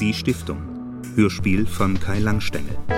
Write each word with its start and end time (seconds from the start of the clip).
Die 0.00 0.14
Stiftung. 0.14 0.62
Hörspiel 1.16 1.66
von 1.66 1.98
Kai 2.00 2.20
Langstengel. 2.20 2.97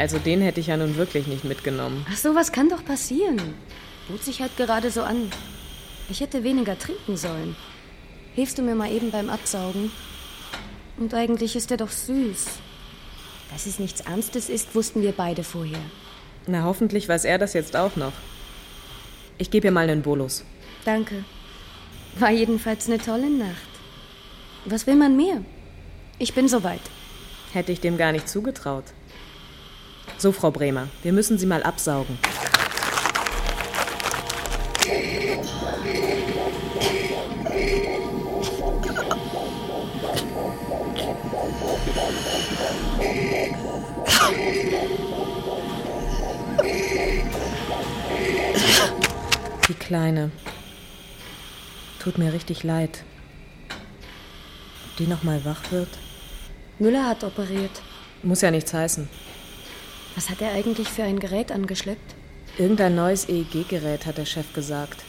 Also 0.00 0.18
den 0.18 0.40
hätte 0.40 0.60
ich 0.60 0.68
ja 0.68 0.78
nun 0.78 0.96
wirklich 0.96 1.26
nicht 1.26 1.44
mitgenommen. 1.44 2.06
Ach, 2.10 2.16
sowas 2.16 2.52
kann 2.52 2.70
doch 2.70 2.82
passieren. 2.82 3.38
Bot 4.08 4.24
sich 4.24 4.40
halt 4.40 4.56
gerade 4.56 4.90
so 4.90 5.02
an. 5.02 5.30
Ich 6.08 6.22
hätte 6.22 6.42
weniger 6.42 6.78
trinken 6.78 7.18
sollen. 7.18 7.54
Hilfst 8.34 8.56
du 8.56 8.62
mir 8.62 8.74
mal 8.74 8.90
eben 8.90 9.10
beim 9.10 9.28
Absaugen? 9.28 9.92
Und 10.96 11.12
eigentlich 11.12 11.54
ist 11.54 11.70
er 11.70 11.76
doch 11.76 11.90
süß. 11.90 12.46
Dass 13.52 13.66
es 13.66 13.78
nichts 13.78 14.00
Ernstes 14.00 14.48
ist, 14.48 14.74
wussten 14.74 15.02
wir 15.02 15.12
beide 15.12 15.44
vorher. 15.44 15.80
Na, 16.46 16.64
hoffentlich 16.64 17.06
weiß 17.06 17.26
er 17.26 17.36
das 17.36 17.52
jetzt 17.52 17.76
auch 17.76 17.96
noch. 17.96 18.14
Ich 19.36 19.50
gebe 19.50 19.66
ihr 19.66 19.72
mal 19.72 19.90
einen 19.90 20.00
Bolus. 20.00 20.44
Danke. 20.86 21.24
War 22.18 22.30
jedenfalls 22.30 22.86
eine 22.86 22.98
tolle 22.98 23.28
Nacht. 23.28 23.68
Was 24.64 24.86
will 24.86 24.96
man 24.96 25.14
mehr? 25.14 25.42
Ich 26.18 26.32
bin 26.32 26.48
soweit. 26.48 26.80
Hätte 27.52 27.72
ich 27.72 27.80
dem 27.80 27.98
gar 27.98 28.12
nicht 28.12 28.30
zugetraut. 28.30 28.84
So, 30.20 30.32
Frau 30.32 30.50
Bremer, 30.50 30.88
wir 31.02 31.14
müssen 31.14 31.38
Sie 31.38 31.46
mal 31.46 31.62
absaugen. 31.62 32.18
Die 49.68 49.74
Kleine. 49.78 50.30
Tut 51.98 52.18
mir 52.18 52.34
richtig 52.34 52.62
leid. 52.62 53.04
Ob 53.70 54.96
die 54.98 55.06
noch 55.06 55.22
mal 55.22 55.42
wach 55.46 55.70
wird? 55.70 55.88
Müller 56.78 57.08
hat 57.08 57.24
operiert. 57.24 57.80
Muss 58.22 58.42
ja 58.42 58.50
nichts 58.50 58.74
heißen. 58.74 59.08
Was 60.14 60.28
hat 60.28 60.42
er 60.42 60.52
eigentlich 60.52 60.88
für 60.88 61.02
ein 61.02 61.20
Gerät 61.20 61.52
angeschleppt? 61.52 62.14
Irgendein 62.58 62.94
neues 62.94 63.28
EEG-Gerät, 63.28 64.06
hat 64.06 64.18
der 64.18 64.26
Chef 64.26 64.52
gesagt. 64.52 65.04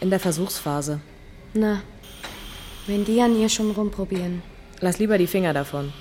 In 0.00 0.10
der 0.10 0.20
Versuchsphase. 0.20 1.00
Na, 1.54 1.82
wenn 2.86 3.04
die 3.04 3.20
an 3.20 3.38
ihr 3.38 3.48
schon 3.48 3.70
rumprobieren. 3.70 4.42
Lass 4.80 4.98
lieber 4.98 5.18
die 5.18 5.26
Finger 5.26 5.52
davon. 5.52 5.92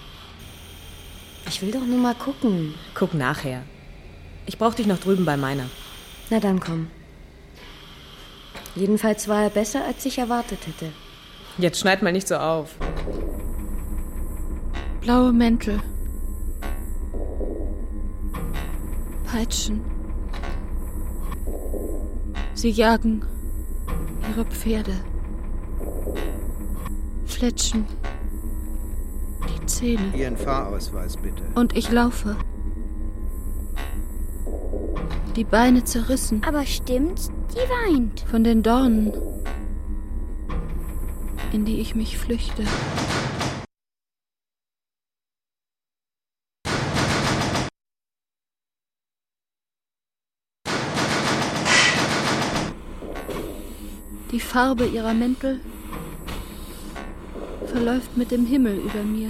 Ich 1.47 1.61
will 1.61 1.71
doch 1.71 1.85
nur 1.85 1.99
mal 1.99 2.15
gucken. 2.15 2.73
Guck 2.93 3.13
nachher. 3.13 3.63
Ich 4.45 4.57
brauch 4.57 4.73
dich 4.73 4.85
noch 4.85 4.99
drüben 4.99 5.25
bei 5.25 5.37
meiner. 5.37 5.69
Na 6.29 6.39
dann 6.39 6.59
komm. 6.59 6.87
Jedenfalls 8.75 9.27
war 9.27 9.43
er 9.43 9.49
besser, 9.49 9.85
als 9.85 10.05
ich 10.05 10.17
erwartet 10.17 10.67
hätte. 10.67 10.91
Jetzt 11.57 11.79
schneid 11.79 12.01
mal 12.01 12.11
nicht 12.11 12.27
so 12.27 12.35
auf. 12.35 12.75
Blaue 15.01 15.31
Mäntel. 15.31 15.81
Peitschen. 19.35 19.81
Sie 22.53 22.69
jagen 22.69 23.25
ihre 24.31 24.45
Pferde. 24.45 24.93
Fletschen 27.25 27.85
die 29.49 29.65
Zähne. 29.65 30.15
Ihren 30.15 30.37
Fahrausweis 30.37 31.17
bitte. 31.17 31.43
Und 31.53 31.75
ich 31.75 31.91
laufe. 31.91 32.37
Die 35.35 35.43
Beine 35.43 35.83
zerrissen 35.83 36.41
Aber 36.47 36.65
stimmt's? 36.65 37.29
Die 37.51 37.91
weint. 37.91 38.21
von 38.21 38.45
den 38.45 38.63
Dornen, 38.63 39.11
in 41.51 41.65
die 41.65 41.81
ich 41.81 41.93
mich 41.93 42.17
flüchte. 42.17 42.63
Die 54.35 54.41
Farbe 54.55 54.85
ihrer 54.85 55.13
Mäntel 55.13 55.59
verläuft 57.65 58.15
mit 58.15 58.31
dem 58.31 58.45
Himmel 58.45 58.77
über 58.77 59.03
mir. 59.03 59.29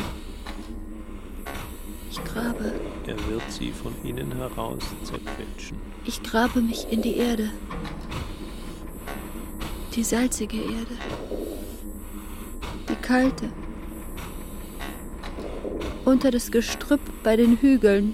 Ich 2.12 2.24
grabe, 2.24 2.72
Er 3.08 3.18
wird 3.28 3.42
sie 3.50 3.72
von 3.72 3.96
innen 4.04 4.32
heraus 4.34 4.84
zerquetschen. 5.02 5.80
ich 6.06 6.22
grabe 6.22 6.62
mich 6.62 6.86
in 6.92 7.02
die 7.02 7.18
Erde. 7.18 7.50
Die 9.96 10.04
salzige 10.04 10.58
Erde. 10.58 10.96
Die 12.88 12.96
kalte. 13.02 13.50
Unter 16.06 16.30
das 16.30 16.52
Gestrüpp 16.52 17.02
bei 17.24 17.36
den 17.36 17.58
Hügeln. 17.58 18.14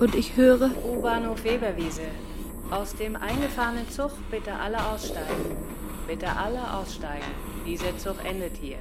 Und 0.00 0.14
ich 0.14 0.38
höre, 0.38 0.70
U-Bahnhof 0.86 1.44
Weberwiese. 1.44 2.06
Aus 2.70 2.94
dem 2.94 3.14
eingefahrenen 3.14 3.90
Zug 3.90 4.12
bitte 4.30 4.54
alle 4.54 4.82
aussteigen. 4.86 5.73
Bitte 6.06 6.28
alle 6.36 6.74
aussteigen. 6.74 7.26
Dieser 7.66 7.96
Zug 7.98 8.16
endet 8.24 8.56
hier. 8.56 8.78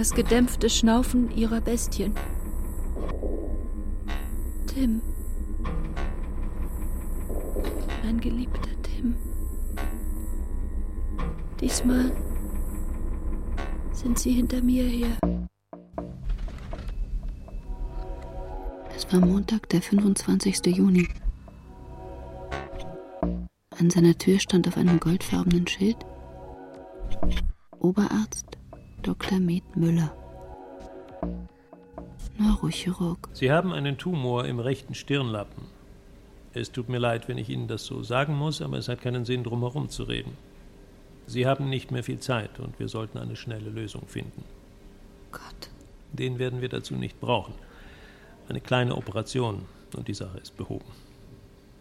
das 0.00 0.14
gedämpfte 0.14 0.70
Schnaufen 0.70 1.30
ihrer 1.36 1.60
Bestien. 1.60 2.14
Tim. 4.66 5.02
Mein 8.02 8.18
geliebter 8.18 8.70
Tim. 8.82 9.14
Diesmal 11.60 12.12
sind 14.00 14.18
sie 14.18 14.32
hinter 14.32 14.62
mir 14.62 14.84
her. 14.84 15.18
Es 18.96 19.12
war 19.12 19.20
Montag, 19.20 19.68
der 19.68 19.82
25. 19.82 20.66
Juni. 20.74 21.06
An 23.78 23.90
seiner 23.90 24.16
Tür 24.16 24.38
stand 24.38 24.66
auf 24.68 24.78
einem 24.78 24.98
goldfarbenen 25.00 25.66
Schild 25.66 25.96
Oberarzt 27.78 28.46
Dr. 29.02 29.38
Med 29.38 29.64
Müller. 29.76 30.14
Neurochirurg. 32.38 33.28
Sie 33.32 33.50
haben 33.52 33.72
einen 33.72 33.98
Tumor 33.98 34.46
im 34.46 34.60
rechten 34.60 34.94
Stirnlappen. 34.94 35.64
Es 36.54 36.72
tut 36.72 36.88
mir 36.88 36.98
leid, 36.98 37.28
wenn 37.28 37.38
ich 37.38 37.50
Ihnen 37.50 37.68
das 37.68 37.84
so 37.84 38.02
sagen 38.02 38.34
muss, 38.34 38.62
aber 38.62 38.78
es 38.78 38.88
hat 38.88 39.02
keinen 39.02 39.26
Sinn, 39.26 39.44
drum 39.44 39.60
herum 39.60 39.90
zu 39.90 40.04
reden. 40.04 40.36
Sie 41.30 41.46
haben 41.46 41.68
nicht 41.68 41.92
mehr 41.92 42.02
viel 42.02 42.18
Zeit 42.18 42.58
und 42.58 42.80
wir 42.80 42.88
sollten 42.88 43.16
eine 43.16 43.36
schnelle 43.36 43.70
Lösung 43.70 44.08
finden. 44.08 44.42
Gott. 45.30 45.70
Den 46.12 46.40
werden 46.40 46.60
wir 46.60 46.68
dazu 46.68 46.96
nicht 46.96 47.20
brauchen. 47.20 47.54
Eine 48.48 48.60
kleine 48.60 48.96
Operation 48.96 49.62
und 49.94 50.08
die 50.08 50.14
Sache 50.14 50.38
ist 50.38 50.56
behoben. 50.56 50.90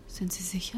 Sind 0.06 0.32
Sie 0.32 0.44
sicher? 0.44 0.78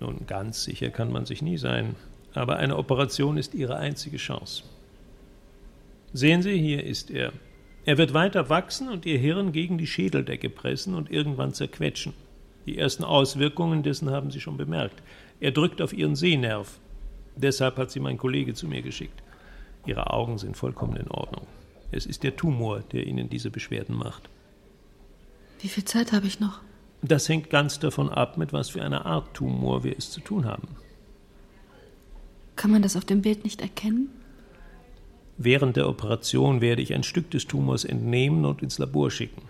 Nun, 0.00 0.26
ganz 0.26 0.64
sicher 0.64 0.90
kann 0.90 1.12
man 1.12 1.26
sich 1.26 1.42
nie 1.42 1.58
sein, 1.58 1.94
aber 2.34 2.56
eine 2.56 2.76
Operation 2.76 3.36
ist 3.36 3.54
Ihre 3.54 3.76
einzige 3.76 4.16
Chance. 4.16 4.64
Sehen 6.12 6.42
Sie, 6.42 6.58
hier 6.58 6.82
ist 6.82 7.08
er. 7.08 7.32
Er 7.84 7.98
wird 7.98 8.14
weiter 8.14 8.48
wachsen 8.48 8.88
und 8.88 9.06
Ihr 9.06 9.18
Hirn 9.18 9.52
gegen 9.52 9.78
die 9.78 9.86
Schädeldecke 9.86 10.50
pressen 10.50 10.96
und 10.96 11.08
irgendwann 11.08 11.54
zerquetschen. 11.54 12.14
Die 12.66 12.78
ersten 12.78 13.04
Auswirkungen 13.04 13.84
dessen 13.84 14.10
haben 14.10 14.32
Sie 14.32 14.40
schon 14.40 14.56
bemerkt. 14.56 15.04
Er 15.38 15.52
drückt 15.52 15.80
auf 15.80 15.92
Ihren 15.92 16.16
Sehnerv. 16.16 16.80
Deshalb 17.36 17.76
hat 17.78 17.90
sie 17.90 18.00
mein 18.00 18.18
Kollege 18.18 18.54
zu 18.54 18.66
mir 18.66 18.82
geschickt. 18.82 19.22
Ihre 19.86 20.10
Augen 20.10 20.38
sind 20.38 20.56
vollkommen 20.56 20.96
in 20.96 21.10
Ordnung. 21.10 21.46
Es 21.90 22.06
ist 22.06 22.22
der 22.22 22.36
Tumor, 22.36 22.80
der 22.92 23.06
Ihnen 23.06 23.28
diese 23.28 23.50
Beschwerden 23.50 23.96
macht. 23.96 24.28
Wie 25.60 25.68
viel 25.68 25.84
Zeit 25.84 26.12
habe 26.12 26.26
ich 26.26 26.40
noch? 26.40 26.60
Das 27.02 27.28
hängt 27.28 27.50
ganz 27.50 27.78
davon 27.78 28.08
ab, 28.08 28.36
mit 28.36 28.52
was 28.52 28.70
für 28.70 28.82
einer 28.82 29.06
Art 29.06 29.34
Tumor 29.34 29.84
wir 29.84 29.96
es 29.96 30.10
zu 30.10 30.20
tun 30.20 30.44
haben. 30.44 30.68
Kann 32.56 32.70
man 32.70 32.82
das 32.82 32.96
auf 32.96 33.04
dem 33.04 33.22
Bild 33.22 33.44
nicht 33.44 33.60
erkennen? 33.60 34.08
Während 35.36 35.76
der 35.76 35.88
Operation 35.88 36.60
werde 36.60 36.82
ich 36.82 36.94
ein 36.94 37.02
Stück 37.02 37.30
des 37.30 37.46
Tumors 37.46 37.84
entnehmen 37.84 38.44
und 38.44 38.62
ins 38.62 38.78
Labor 38.78 39.10
schicken. 39.10 39.42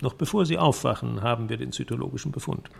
Noch 0.00 0.14
bevor 0.14 0.46
Sie 0.46 0.58
aufwachen, 0.58 1.22
haben 1.22 1.48
wir 1.48 1.58
den 1.58 1.72
zytologischen 1.72 2.32
Befund. 2.32 2.70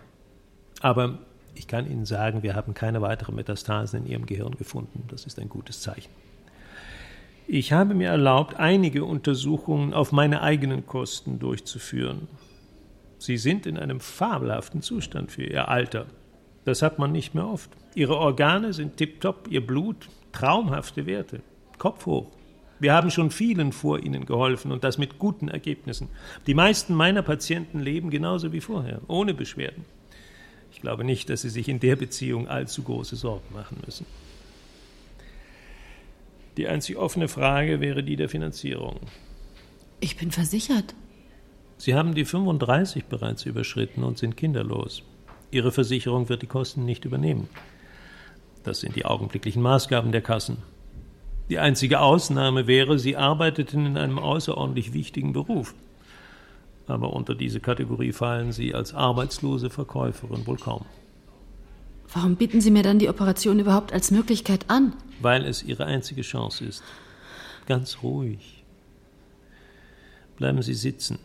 Aber 0.81 1.19
Ich 1.55 1.67
kann 1.67 1.89
Ihnen 1.89 2.05
sagen, 2.05 2.43
wir 2.43 2.55
haben 2.55 2.73
keine 2.73 3.01
weiteren 3.01 3.35
Metastasen 3.35 4.05
in 4.05 4.11
Ihrem 4.11 4.25
Gehirn 4.25 4.55
gefunden. 4.55 5.03
Das 5.09 5.25
ist 5.25 5.39
ein 5.39 5.49
gutes 5.49 5.81
Zeichen. 5.81 6.09
Ich 7.47 7.73
habe 7.73 7.93
mir 7.93 8.09
erlaubt, 8.09 8.55
einige 8.55 9.03
Untersuchungen 9.03 9.93
auf 9.93 10.11
meine 10.11 10.41
eigenen 10.41 10.85
Kosten 10.85 11.39
durchzuführen. 11.39 12.27
Sie 13.17 13.37
sind 13.37 13.65
in 13.65 13.77
einem 13.77 13.99
fabelhaften 13.99 14.81
Zustand 14.81 15.31
für 15.31 15.43
Ihr 15.43 15.67
Alter. 15.67 16.05
Das 16.63 16.81
hat 16.81 16.97
man 16.97 17.11
nicht 17.11 17.35
mehr 17.35 17.47
oft. 17.47 17.69
Ihre 17.93 18.17
Organe 18.17 18.73
sind 18.73 18.97
tiptop, 18.97 19.47
Ihr 19.49 19.65
Blut 19.65 20.07
traumhafte 20.31 21.05
Werte. 21.05 21.41
Kopf 21.77 22.05
hoch. 22.05 22.31
Wir 22.79 22.93
haben 22.93 23.11
schon 23.11 23.29
vielen 23.29 23.73
vor 23.73 23.99
Ihnen 23.99 24.25
geholfen 24.25 24.71
und 24.71 24.83
das 24.83 24.97
mit 24.97 25.19
guten 25.19 25.49
Ergebnissen. 25.49 26.07
Die 26.47 26.53
meisten 26.53 26.95
meiner 26.95 27.21
Patienten 27.21 27.79
leben 27.79 28.09
genauso 28.09 28.53
wie 28.53 28.61
vorher, 28.61 29.01
ohne 29.07 29.33
Beschwerden. 29.33 29.85
Ich 30.81 30.83
glaube 30.83 31.03
nicht, 31.03 31.29
dass 31.29 31.43
Sie 31.43 31.51
sich 31.51 31.69
in 31.69 31.79
der 31.79 31.95
Beziehung 31.95 32.47
allzu 32.47 32.81
große 32.81 33.15
Sorgen 33.15 33.53
machen 33.53 33.77
müssen. 33.85 34.07
Die 36.57 36.67
einzig 36.67 36.97
offene 36.97 37.27
Frage 37.27 37.81
wäre 37.81 38.03
die 38.03 38.15
der 38.15 38.29
Finanzierung. 38.29 38.99
Ich 39.99 40.17
bin 40.17 40.31
versichert. 40.31 40.95
Sie 41.77 41.93
haben 41.93 42.15
die 42.15 42.25
35 42.25 43.05
bereits 43.05 43.45
überschritten 43.45 44.03
und 44.03 44.17
sind 44.17 44.35
kinderlos. 44.35 45.03
Ihre 45.51 45.71
Versicherung 45.71 46.29
wird 46.29 46.41
die 46.41 46.47
Kosten 46.47 46.83
nicht 46.83 47.05
übernehmen. 47.05 47.47
Das 48.63 48.79
sind 48.79 48.95
die 48.95 49.05
augenblicklichen 49.05 49.61
Maßgaben 49.61 50.11
der 50.11 50.23
Kassen. 50.23 50.57
Die 51.51 51.59
einzige 51.59 51.99
Ausnahme 51.99 52.65
wäre, 52.65 52.97
Sie 52.97 53.15
arbeiteten 53.15 53.85
in 53.85 53.97
einem 53.99 54.17
außerordentlich 54.17 54.93
wichtigen 54.93 55.31
Beruf. 55.31 55.75
Aber 56.87 57.13
unter 57.13 57.35
diese 57.35 57.59
Kategorie 57.59 58.11
fallen 58.11 58.51
Sie 58.51 58.73
als 58.73 58.93
arbeitslose 58.93 59.69
Verkäuferin 59.69 60.45
wohl 60.47 60.57
kaum. 60.57 60.85
Warum 62.13 62.35
bieten 62.35 62.59
Sie 62.59 62.71
mir 62.71 62.83
dann 62.83 62.99
die 62.99 63.07
Operation 63.07 63.59
überhaupt 63.59 63.93
als 63.93 64.11
Möglichkeit 64.11 64.65
an? 64.69 64.93
Weil 65.21 65.45
es 65.45 65.63
Ihre 65.63 65.85
einzige 65.85 66.23
Chance 66.23 66.65
ist. 66.65 66.83
Ganz 67.67 67.99
ruhig. 68.03 68.63
Bleiben 70.37 70.61
Sie 70.61 70.73
sitzen. 70.73 71.19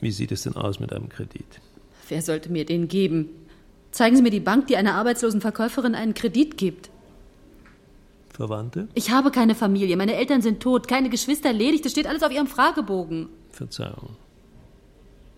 Wie 0.00 0.10
sieht 0.10 0.32
es 0.32 0.42
denn 0.42 0.56
aus 0.56 0.80
mit 0.80 0.92
einem 0.92 1.08
Kredit? 1.08 1.60
Wer 2.08 2.22
sollte 2.22 2.50
mir 2.50 2.64
den 2.64 2.88
geben? 2.88 3.28
Zeigen 3.92 4.16
Sie 4.16 4.22
mir 4.22 4.30
die 4.30 4.40
Bank, 4.40 4.66
die 4.66 4.76
einer 4.76 4.94
arbeitslosen 4.94 5.40
Verkäuferin 5.40 5.94
einen 5.94 6.14
Kredit 6.14 6.56
gibt. 6.56 6.90
Verwandte? 8.40 8.88
Ich 8.94 9.10
habe 9.10 9.30
keine 9.30 9.54
Familie, 9.54 9.98
meine 9.98 10.14
Eltern 10.14 10.40
sind 10.40 10.60
tot, 10.60 10.88
keine 10.88 11.10
Geschwister 11.10 11.52
ledig, 11.52 11.82
das 11.82 11.92
steht 11.92 12.06
alles 12.06 12.22
auf 12.22 12.32
Ihrem 12.32 12.46
Fragebogen. 12.46 13.28
Verzeihung. 13.50 14.16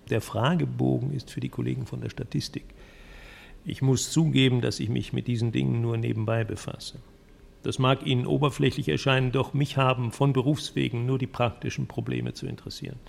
Der 0.09 0.21
Fragebogen 0.21 1.13
ist 1.13 1.29
für 1.29 1.41
die 1.41 1.49
Kollegen 1.49 1.85
von 1.85 2.01
der 2.01 2.11
Statistik. 2.11 2.65
Ich 3.65 3.83
muss 3.83 4.13
zugeben, 4.13 4.61
dass 4.61 4.79
ich 4.79 4.89
mich 4.89 5.13
mit 5.13 5.27
diesen 5.27 5.51
Dingen 5.51 5.81
nur 5.81 5.97
nebenbei 5.97 6.45
befasse. 6.45 7.01
Das 7.65 7.81
mag 7.81 8.07
Ihnen 8.07 8.25
oberflächlich 8.25 8.89
erscheinen, 8.89 9.33
doch 9.33 9.53
mich 9.53 9.77
haben 9.77 10.13
von 10.13 10.33
Berufswegen 10.33 11.05
nur 11.05 11.19
die 11.19 11.27
praktischen 11.27 11.89
Probleme 11.89 12.35
zu 12.35 12.47
interessieren. 12.47 13.01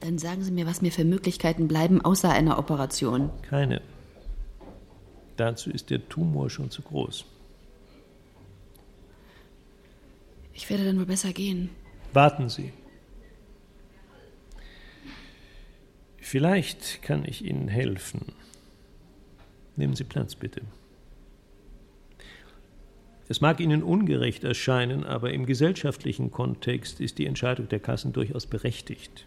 Dann 0.00 0.16
sagen 0.16 0.42
Sie 0.42 0.52
mir, 0.52 0.64
was 0.64 0.80
mir 0.80 0.92
für 0.92 1.04
Möglichkeiten 1.04 1.68
bleiben 1.68 2.00
außer 2.00 2.30
einer 2.30 2.58
Operation. 2.58 3.28
Keine. 3.42 3.82
Dazu 5.36 5.68
ist 5.68 5.90
der 5.90 6.08
Tumor 6.08 6.48
schon 6.48 6.70
zu 6.70 6.80
groß. 6.80 7.26
Ich 10.58 10.68
werde 10.68 10.84
dann 10.84 10.98
wohl 10.98 11.06
besser 11.06 11.32
gehen. 11.32 11.70
Warten 12.12 12.48
Sie. 12.48 12.72
Vielleicht 16.20 17.00
kann 17.00 17.24
ich 17.24 17.44
Ihnen 17.44 17.68
helfen. 17.68 18.32
Nehmen 19.76 19.94
Sie 19.94 20.02
Platz, 20.02 20.34
bitte. 20.34 20.62
Es 23.28 23.40
mag 23.40 23.60
Ihnen 23.60 23.84
ungerecht 23.84 24.42
erscheinen, 24.42 25.04
aber 25.04 25.32
im 25.32 25.46
gesellschaftlichen 25.46 26.32
Kontext 26.32 27.00
ist 27.00 27.18
die 27.18 27.26
Entscheidung 27.26 27.68
der 27.68 27.78
Kassen 27.78 28.12
durchaus 28.12 28.46
berechtigt. 28.46 29.26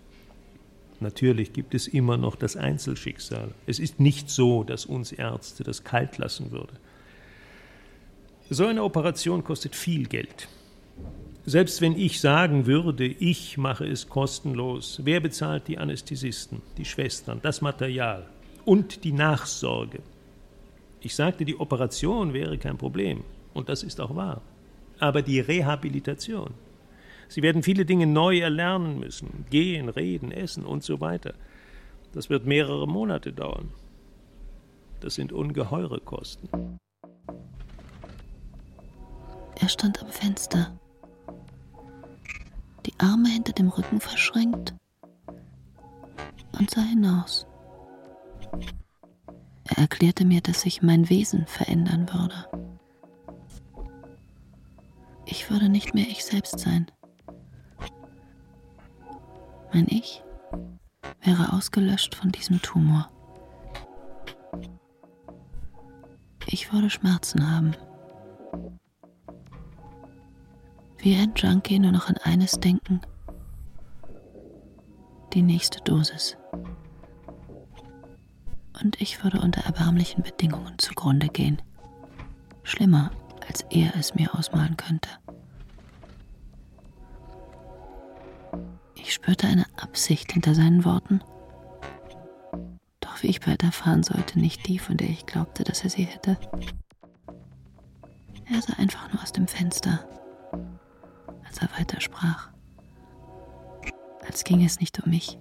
Natürlich 0.99 1.53
gibt 1.53 1.73
es 1.73 1.87
immer 1.87 2.17
noch 2.17 2.35
das 2.35 2.57
Einzelschicksal. 2.57 3.53
Es 3.67 3.79
ist 3.79 4.01
nicht 4.01 4.29
so, 4.29 4.65
dass 4.65 4.85
uns 4.85 5.13
Ärzte 5.13 5.63
das 5.63 5.85
kalt 5.85 6.17
lassen 6.17 6.51
würde. 6.51 6.73
So 8.49 8.65
eine 8.65 8.83
Operation 8.83 9.45
kostet 9.45 9.77
viel 9.77 10.07
Geld. 10.07 10.49
Selbst 11.45 11.81
wenn 11.81 11.97
ich 11.97 12.21
sagen 12.21 12.65
würde, 12.67 13.05
ich 13.05 13.57
mache 13.57 13.85
es 13.85 14.07
kostenlos, 14.07 15.01
wer 15.03 15.19
bezahlt 15.19 15.67
die 15.67 15.77
Anästhesisten, 15.77 16.61
die 16.77 16.85
Schwestern, 16.85 17.39
das 17.41 17.61
Material 17.61 18.27
und 18.63 19.03
die 19.03 19.11
Nachsorge? 19.11 19.99
Ich 20.99 21.15
sagte, 21.15 21.45
die 21.45 21.59
Operation 21.59 22.33
wäre 22.33 22.57
kein 22.57 22.77
Problem, 22.77 23.23
und 23.55 23.69
das 23.69 23.81
ist 23.81 23.99
auch 23.99 24.15
wahr. 24.15 24.41
Aber 24.99 25.23
die 25.23 25.39
Rehabilitation, 25.39 26.53
Sie 27.31 27.41
werden 27.41 27.63
viele 27.63 27.85
Dinge 27.85 28.07
neu 28.07 28.39
erlernen 28.39 28.99
müssen. 28.99 29.45
Gehen, 29.49 29.87
reden, 29.87 30.33
essen 30.33 30.65
und 30.65 30.83
so 30.83 30.99
weiter. 30.99 31.33
Das 32.11 32.29
wird 32.29 32.45
mehrere 32.45 32.89
Monate 32.89 33.31
dauern. 33.31 33.71
Das 34.99 35.15
sind 35.15 35.31
ungeheure 35.31 36.01
Kosten. 36.01 36.49
Er 39.61 39.69
stand 39.69 40.01
am 40.03 40.09
Fenster, 40.09 40.77
die 42.85 42.93
Arme 42.99 43.29
hinter 43.29 43.53
dem 43.53 43.69
Rücken 43.69 43.99
verschränkt 43.99 44.75
und 46.57 46.69
sah 46.69 46.81
hinaus. 46.81 47.45
Er 49.65 49.77
erklärte 49.77 50.25
mir, 50.25 50.41
dass 50.41 50.61
sich 50.61 50.81
mein 50.81 51.09
Wesen 51.09 51.45
verändern 51.47 52.07
würde. 52.11 52.47
Ich 55.25 55.49
würde 55.49 55.69
nicht 55.69 55.93
mehr 55.93 56.07
ich 56.07 56.25
selbst 56.25 56.59
sein. 56.59 56.91
Mein 59.73 59.87
Ich 59.87 60.23
wäre 61.21 61.53
ausgelöscht 61.53 62.15
von 62.15 62.31
diesem 62.31 62.61
Tumor. 62.61 63.09
Ich 66.47 66.73
würde 66.73 66.89
Schmerzen 66.89 67.49
haben. 67.49 67.73
Wie 71.01 71.15
ein 71.15 71.33
Junkie 71.35 71.79
nur 71.79 71.91
noch 71.91 72.09
an 72.09 72.17
eines 72.17 72.59
denken. 72.59 73.01
Die 75.33 75.41
nächste 75.41 75.81
Dosis. 75.81 76.37
Und 78.83 79.01
ich 79.01 79.23
würde 79.23 79.41
unter 79.41 79.65
erbärmlichen 79.65 80.21
Bedingungen 80.21 80.77
zugrunde 80.77 81.27
gehen. 81.27 81.59
Schlimmer, 82.61 83.09
als 83.47 83.65
er 83.71 83.95
es 83.95 84.13
mir 84.13 84.35
ausmalen 84.35 84.77
könnte. 84.77 85.09
Ich 88.93 89.11
spürte 89.11 89.47
eine 89.47 89.65
Absicht 89.77 90.31
hinter 90.31 90.53
seinen 90.53 90.85
Worten. 90.85 91.23
Doch 92.99 93.23
wie 93.23 93.27
ich 93.27 93.39
bald 93.39 93.63
erfahren 93.63 94.03
sollte, 94.03 94.39
nicht 94.39 94.67
die, 94.67 94.77
von 94.77 94.97
der 94.97 95.09
ich 95.09 95.25
glaubte, 95.25 95.63
dass 95.63 95.83
er 95.83 95.89
sie 95.89 96.03
hätte. 96.03 96.37
Er 98.45 98.61
sah 98.61 98.73
einfach 98.73 99.11
nur 99.11 99.23
aus 99.23 99.31
dem 99.31 99.47
Fenster, 99.47 100.07
er 101.61 101.69
weitersprach. 101.79 102.49
Als 104.25 104.43
ging 104.43 104.63
es 104.63 104.79
nicht 104.79 105.01
um 105.03 105.09
mich, 105.09 105.37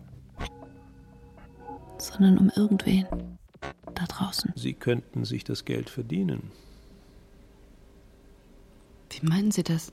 sondern 1.98 2.38
um 2.38 2.50
irgendwen 2.54 3.06
da 3.94 4.04
draußen. 4.06 4.52
Sie 4.56 4.74
könnten 4.74 5.24
sich 5.24 5.44
das 5.44 5.64
Geld 5.64 5.90
verdienen. 5.90 6.50
Wie 9.10 9.26
meinen 9.26 9.50
Sie 9.50 9.62
das? 9.62 9.92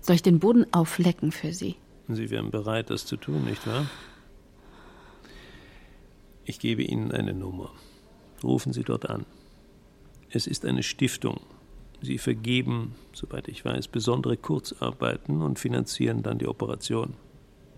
Soll 0.00 0.16
ich 0.16 0.22
den 0.22 0.38
Boden 0.38 0.72
auflecken 0.72 1.32
für 1.32 1.52
Sie? 1.52 1.76
Sie 2.08 2.30
wären 2.30 2.50
bereit, 2.50 2.90
das 2.90 3.04
zu 3.06 3.16
tun, 3.16 3.44
nicht 3.44 3.66
wahr? 3.66 3.86
Ich 6.44 6.60
gebe 6.60 6.82
Ihnen 6.82 7.10
eine 7.10 7.34
Nummer. 7.34 7.72
Rufen 8.42 8.72
Sie 8.72 8.84
dort 8.84 9.10
an. 9.10 9.26
Es 10.30 10.46
ist 10.46 10.64
eine 10.64 10.82
Stiftung. 10.82 11.40
Sie 12.02 12.18
vergeben, 12.18 12.94
soweit 13.12 13.48
ich 13.48 13.64
weiß, 13.64 13.88
besondere 13.88 14.36
Kurzarbeiten 14.36 15.42
und 15.42 15.58
finanzieren 15.58 16.22
dann 16.22 16.38
die 16.38 16.46
Operation. 16.46 17.14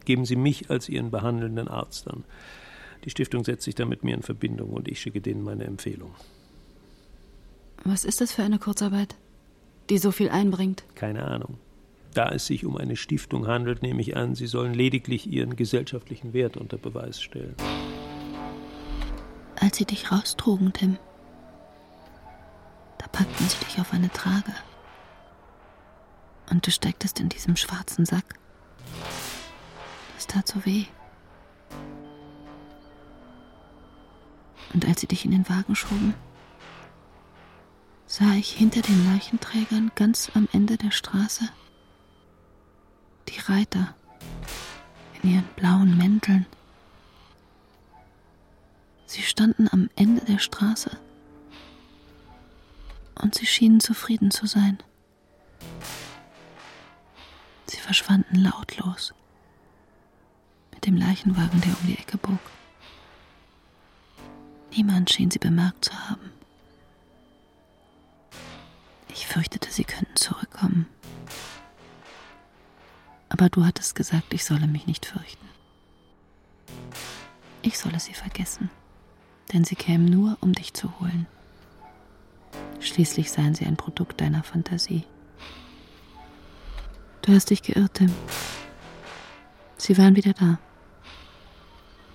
Geben 0.05 0.25
Sie 0.25 0.37
mich 0.37 0.71
als 0.71 0.89
Ihren 0.89 1.11
behandelnden 1.11 1.69
Arzt 1.69 2.09
an. 2.09 2.25
Die 3.05 3.11
Stiftung 3.11 3.45
setzt 3.45 3.65
sich 3.65 3.75
dann 3.75 3.89
mit 3.89 4.05
mir 4.05 4.15
in 4.15 4.23
Verbindung 4.23 4.71
und 4.71 4.89
ich 4.89 5.01
schicke 5.01 5.21
denen 5.21 5.43
meine 5.43 5.65
Empfehlung. 5.65 6.15
Was 7.85 8.05
ist 8.05 8.21
das 8.21 8.33
für 8.33 8.43
eine 8.43 8.59
Kurzarbeit, 8.59 9.15
die 9.89 9.99
so 9.99 10.11
viel 10.11 10.29
einbringt? 10.31 10.85
Keine 10.95 11.25
Ahnung. 11.25 11.59
Da 12.15 12.31
es 12.31 12.47
sich 12.47 12.65
um 12.65 12.77
eine 12.77 12.97
Stiftung 12.97 13.47
handelt, 13.47 13.83
nehme 13.83 14.01
ich 14.01 14.17
an, 14.17 14.35
Sie 14.35 14.47
sollen 14.47 14.75
lediglich 14.75 15.27
Ihren 15.31 15.57
gesellschaftlichen 15.57 16.33
Wert 16.33 16.57
unter 16.57 16.77
Beweis 16.77 17.21
stellen. 17.21 17.55
Als 19.61 19.77
sie 19.77 19.85
dich 19.85 20.11
raustrugen, 20.13 20.73
Tim, 20.73 20.97
packten 23.19 23.49
sie 23.49 23.65
dich 23.65 23.81
auf 23.81 23.93
eine 23.93 24.13
Trage. 24.13 24.55
Und 26.51 26.65
du 26.65 26.71
stecktest 26.71 27.19
in 27.19 27.29
diesem 27.29 27.57
schwarzen 27.57 28.07
Sack. 28.07 28.39
Das 30.15 30.29
tat 30.29 30.47
so 30.47 30.65
weh. 30.65 30.85
Und 34.73 34.87
als 34.87 35.01
sie 35.01 35.09
dich 35.09 35.25
in 35.25 35.33
den 35.33 35.49
Wagen 35.49 35.75
schoben, 35.75 36.15
sah 38.07 38.35
ich 38.35 38.53
hinter 38.53 38.83
den 38.83 39.13
Leichenträgern 39.13 39.91
ganz 39.97 40.31
am 40.35 40.49
Ende 40.53 40.77
der 40.77 40.93
Straße 40.93 41.49
die 43.29 43.41
Reiter 43.41 43.97
in 45.23 45.31
ihren 45.31 45.49
blauen 45.57 45.99
Mänteln. 45.99 46.47
Sie 49.07 49.23
standen 49.23 49.69
am 49.73 49.91
Ende 49.97 50.25
der 50.25 50.39
Straße 50.39 50.97
und 53.19 53.35
sie 53.35 53.47
schienen 53.47 53.81
zufrieden 53.81 54.31
zu 54.31 54.47
sein. 54.47 54.79
Sie 57.67 57.79
verschwanden 57.79 58.37
lautlos 58.37 59.13
mit 60.73 60.87
dem 60.87 60.97
Leichenwagen, 60.97 61.61
der 61.61 61.73
um 61.81 61.87
die 61.87 61.99
Ecke 61.99 62.17
bog. 62.19 62.39
Niemand 64.71 65.11
schien 65.11 65.31
sie 65.31 65.39
bemerkt 65.39 65.87
zu 65.87 66.09
haben. 66.09 66.31
Ich 69.09 69.27
fürchtete, 69.27 69.71
sie 69.73 69.85
könnten 69.85 70.17
zurückkommen. 70.17 70.87
Aber 73.29 73.49
du 73.49 73.65
hattest 73.65 73.95
gesagt, 73.95 74.33
ich 74.33 74.45
solle 74.45 74.67
mich 74.67 74.87
nicht 74.87 75.07
fürchten. 75.07 75.49
Ich 77.63 77.79
solle 77.79 77.99
sie 78.01 78.15
vergessen, 78.15 78.71
denn 79.53 79.65
sie 79.65 79.75
kämen 79.75 80.07
nur, 80.07 80.39
um 80.41 80.53
dich 80.53 80.75
zu 80.75 80.99
holen. 81.01 81.27
Schließlich 82.81 83.31
seien 83.31 83.55
sie 83.55 83.67
ein 83.67 83.77
Produkt 83.77 84.21
deiner 84.21 84.43
Fantasie. 84.43 85.05
Du 87.23 87.33
hast 87.33 87.51
dich 87.51 87.63
geirrt, 87.63 87.95
Tim. 87.95 88.13
Sie 89.77 89.99
waren 89.99 90.17
wieder 90.17 90.33
da. 90.33 90.59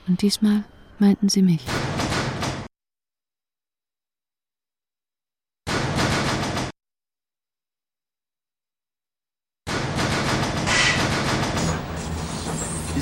Und 0.08 0.22
diesmal 0.22 0.64
meinten 1.00 1.30
sie 1.30 1.42
mich. 1.42 1.66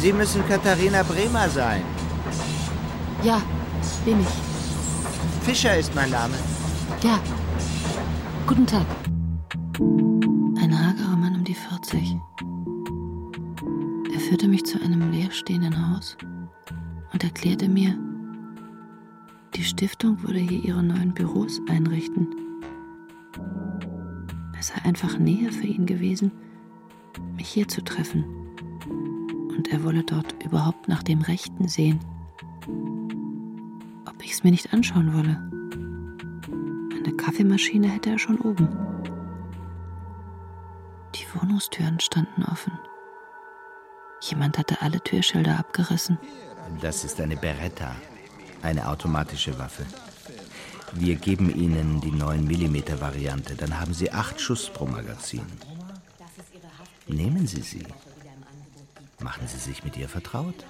Sie 0.02 0.12
müssen 0.12 0.44
Katharina 0.48 1.04
Bremer 1.04 1.48
sein. 1.48 1.84
Ja, 3.24 3.40
bin 4.04 4.20
ich. 4.20 5.46
Fischer 5.46 5.78
ist 5.78 5.94
mein 5.94 6.10
Name. 6.10 6.34
Ja. 7.04 7.20
Guten 8.52 8.68
Tag. 8.68 8.86
Ein 9.80 10.78
hagerer 10.78 11.16
Mann 11.16 11.36
um 11.36 11.44
die 11.46 11.54
40. 11.54 12.18
Er 14.14 14.20
führte 14.20 14.50
mich 14.50 14.66
zu 14.66 14.78
einem 14.82 15.10
leerstehenden 15.10 15.90
Haus 15.90 16.18
und 17.14 17.24
erklärte 17.24 17.70
mir, 17.70 17.98
die 19.56 19.64
Stiftung 19.64 20.22
würde 20.24 20.40
hier 20.40 20.66
ihre 20.66 20.84
neuen 20.84 21.14
Büros 21.14 21.62
einrichten. 21.70 22.28
Es 24.60 24.68
sei 24.68 24.82
einfach 24.84 25.18
näher 25.18 25.54
für 25.54 25.68
ihn 25.68 25.86
gewesen, 25.86 26.34
mich 27.38 27.48
hier 27.48 27.70
zu 27.70 27.82
treffen. 27.82 28.26
Und 29.56 29.70
er 29.72 29.82
wolle 29.86 30.04
dort 30.04 30.36
überhaupt 30.44 30.90
nach 30.90 31.04
dem 31.04 31.22
Rechten 31.22 31.70
sehen. 31.70 32.02
Ob 34.06 34.22
ich 34.22 34.34
es 34.34 34.44
mir 34.44 34.52
nicht 34.52 34.74
anschauen 34.74 35.14
wolle. 35.14 35.61
Eine 37.04 37.14
Kaffeemaschine 37.14 37.90
hätte 37.90 38.12
er 38.12 38.20
schon 38.20 38.40
oben. 38.42 38.70
Die 41.16 41.26
Wohnungstüren 41.34 42.00
standen 42.00 42.44
offen. 42.44 42.78
Jemand 44.22 44.60
hatte 44.60 44.82
alle 44.82 45.02
Türschilder 45.02 45.58
abgerissen. 45.58 46.20
Das 46.80 47.04
ist 47.04 47.20
eine 47.20 47.38
Beretta, 47.38 47.96
eine 48.62 48.88
automatische 48.88 49.58
Waffe. 49.58 49.84
Wir 50.94 51.16
geben 51.16 51.50
Ihnen 51.50 52.02
die 52.02 52.12
9 52.12 52.44
mm 52.44 53.02
Variante, 53.02 53.56
dann 53.56 53.80
haben 53.80 53.96
Sie 53.96 54.12
acht 54.12 54.40
Schuss 54.40 54.70
pro 54.70 54.86
Magazin. 54.86 55.46
Nehmen 57.08 57.48
Sie 57.48 57.62
sie. 57.62 57.86
Machen 59.20 59.48
Sie 59.48 59.58
sich 59.58 59.84
mit 59.84 59.98
ihr 59.98 60.08
vertraut. 60.08 60.66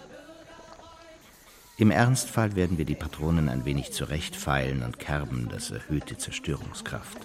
Im 1.81 1.89
Ernstfall 1.89 2.55
werden 2.55 2.77
wir 2.77 2.85
die 2.85 2.93
Patronen 2.93 3.49
ein 3.49 3.65
wenig 3.65 3.91
zurechtfeilen 3.91 4.83
und 4.83 4.99
kerben, 4.99 5.49
das 5.49 5.71
erhöht 5.71 6.11
die 6.11 6.17
Zerstörungskraft. 6.17 7.17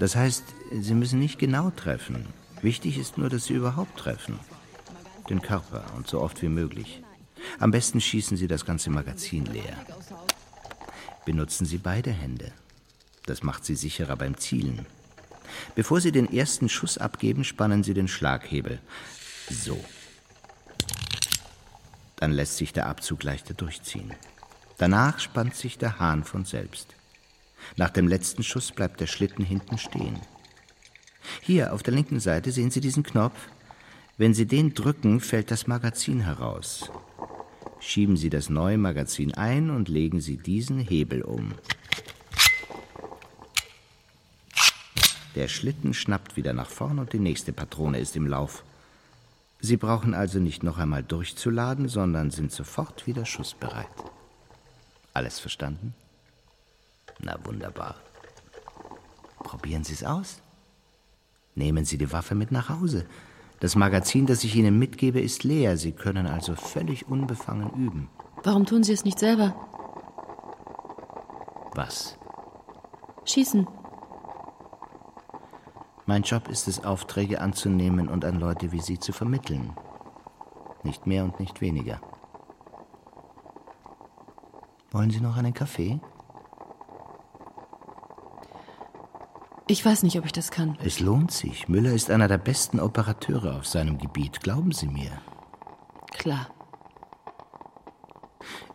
Das 0.00 0.16
heißt, 0.16 0.42
Sie 0.72 0.94
müssen 0.94 1.20
nicht 1.20 1.38
genau 1.38 1.70
treffen. 1.70 2.26
Wichtig 2.60 2.98
ist 2.98 3.18
nur, 3.18 3.28
dass 3.28 3.44
Sie 3.44 3.52
überhaupt 3.52 3.96
treffen. 3.96 4.40
Den 5.28 5.42
Körper 5.42 5.84
und 5.96 6.08
so 6.08 6.20
oft 6.20 6.42
wie 6.42 6.48
möglich. 6.48 7.04
Am 7.60 7.70
besten 7.70 8.00
schießen 8.00 8.36
Sie 8.36 8.48
das 8.48 8.64
ganze 8.64 8.90
Magazin 8.90 9.46
leer. 9.46 9.76
Benutzen 11.24 11.66
Sie 11.66 11.78
beide 11.78 12.10
Hände. 12.10 12.50
Das 13.26 13.44
macht 13.44 13.64
Sie 13.64 13.76
sicherer 13.76 14.16
beim 14.16 14.38
Zielen. 14.38 14.86
Bevor 15.76 16.00
Sie 16.00 16.10
den 16.10 16.32
ersten 16.32 16.68
Schuss 16.68 16.98
abgeben, 16.98 17.44
spannen 17.44 17.84
Sie 17.84 17.94
den 17.94 18.08
Schlaghebel. 18.08 18.80
So. 19.48 19.78
Dann 22.20 22.32
lässt 22.32 22.58
sich 22.58 22.72
der 22.72 22.86
Abzug 22.86 23.22
leichter 23.24 23.54
durchziehen. 23.54 24.12
Danach 24.78 25.18
spannt 25.18 25.56
sich 25.56 25.78
der 25.78 25.98
Hahn 25.98 26.22
von 26.22 26.44
selbst. 26.44 26.94
Nach 27.76 27.90
dem 27.90 28.08
letzten 28.08 28.42
Schuss 28.42 28.72
bleibt 28.72 29.00
der 29.00 29.06
Schlitten 29.06 29.44
hinten 29.44 29.78
stehen. 29.78 30.18
Hier 31.40 31.72
auf 31.72 31.82
der 31.82 31.94
linken 31.94 32.20
Seite 32.20 32.52
sehen 32.52 32.70
Sie 32.70 32.80
diesen 32.80 33.02
Knopf. 33.02 33.48
Wenn 34.18 34.34
Sie 34.34 34.46
den 34.46 34.74
drücken, 34.74 35.20
fällt 35.20 35.50
das 35.50 35.66
Magazin 35.66 36.20
heraus. 36.20 36.90
Schieben 37.80 38.16
Sie 38.18 38.28
das 38.28 38.50
neue 38.50 38.76
Magazin 38.76 39.34
ein 39.34 39.70
und 39.70 39.88
legen 39.88 40.20
Sie 40.20 40.36
diesen 40.36 40.78
Hebel 40.78 41.22
um. 41.22 41.54
Der 45.36 45.48
Schlitten 45.48 45.94
schnappt 45.94 46.36
wieder 46.36 46.52
nach 46.52 46.68
vorn 46.68 46.98
und 46.98 47.14
die 47.14 47.18
nächste 47.18 47.52
Patrone 47.52 47.98
ist 47.98 48.16
im 48.16 48.26
Lauf. 48.26 48.62
Sie 49.60 49.76
brauchen 49.76 50.14
also 50.14 50.38
nicht 50.38 50.62
noch 50.62 50.78
einmal 50.78 51.02
durchzuladen, 51.02 51.88
sondern 51.88 52.30
sind 52.30 52.50
sofort 52.50 53.06
wieder 53.06 53.26
schussbereit. 53.26 53.88
Alles 55.12 55.38
verstanden? 55.38 55.94
Na 57.18 57.38
wunderbar. 57.44 57.96
Probieren 59.38 59.84
Sie 59.84 59.92
es 59.92 60.04
aus. 60.04 60.40
Nehmen 61.54 61.84
Sie 61.84 61.98
die 61.98 62.12
Waffe 62.12 62.34
mit 62.34 62.52
nach 62.52 62.68
Hause. 62.68 63.06
Das 63.58 63.76
Magazin, 63.76 64.24
das 64.24 64.44
ich 64.44 64.56
Ihnen 64.56 64.78
mitgebe, 64.78 65.20
ist 65.20 65.44
leer. 65.44 65.76
Sie 65.76 65.92
können 65.92 66.26
also 66.26 66.54
völlig 66.54 67.08
unbefangen 67.08 67.70
üben. 67.74 68.08
Warum 68.42 68.64
tun 68.64 68.82
Sie 68.82 68.92
es 68.92 69.04
nicht 69.04 69.18
selber? 69.18 69.54
Was? 71.74 72.16
Schießen. 73.26 73.66
Mein 76.10 76.24
Job 76.24 76.48
ist 76.48 76.66
es, 76.66 76.82
Aufträge 76.82 77.40
anzunehmen 77.40 78.08
und 78.08 78.24
an 78.24 78.40
Leute 78.40 78.72
wie 78.72 78.80
Sie 78.80 78.98
zu 78.98 79.12
vermitteln. 79.12 79.74
Nicht 80.82 81.06
mehr 81.06 81.22
und 81.22 81.38
nicht 81.38 81.60
weniger. 81.60 82.00
Wollen 84.90 85.10
Sie 85.10 85.20
noch 85.20 85.36
einen 85.36 85.54
Kaffee? 85.54 86.00
Ich 89.68 89.86
weiß 89.86 90.02
nicht, 90.02 90.18
ob 90.18 90.24
ich 90.24 90.32
das 90.32 90.50
kann. 90.50 90.76
Es 90.82 90.98
lohnt 90.98 91.30
sich. 91.30 91.68
Müller 91.68 91.92
ist 91.92 92.10
einer 92.10 92.26
der 92.26 92.38
besten 92.38 92.80
Operateure 92.80 93.54
auf 93.56 93.68
seinem 93.68 93.96
Gebiet. 93.96 94.40
Glauben 94.40 94.72
Sie 94.72 94.88
mir. 94.88 95.12
Klar. 96.10 96.48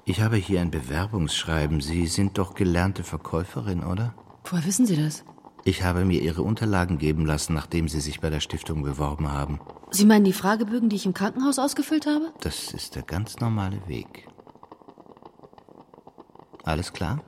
Ich 0.06 0.22
habe 0.22 0.38
hier 0.38 0.62
ein 0.62 0.72
Bewerbungsschreiben. 0.72 1.82
Sie 1.82 2.08
sind 2.08 2.38
doch 2.38 2.54
gelernte 2.54 3.04
Verkäuferin, 3.04 3.84
oder? 3.84 4.14
Woher 4.46 4.64
wissen 4.64 4.86
Sie 4.86 4.96
das? 4.96 5.26
Ich 5.68 5.82
habe 5.82 6.06
mir 6.06 6.22
Ihre 6.22 6.44
Unterlagen 6.44 7.00
geben 7.00 7.26
lassen, 7.26 7.56
nachdem 7.56 7.88
Sie 7.88 8.00
sich 8.00 8.20
bei 8.20 8.30
der 8.30 8.40
Stiftung 8.40 8.84
beworben 8.84 9.32
haben. 9.32 9.60
Sie 9.90 10.06
meinen 10.06 10.24
die 10.24 10.32
Fragebögen, 10.32 10.90
die 10.90 10.96
ich 10.96 11.08
im 11.08 11.16
Krankenhaus 11.16 11.58
ausgefüllt 11.58 12.06
habe? 12.06 12.32
Das 12.42 12.72
ist 12.72 12.94
der 12.94 13.02
ganz 13.02 13.40
normale 13.40 13.82
Weg. 13.88 14.28
Alles 16.64 16.94
klar? 16.94 17.24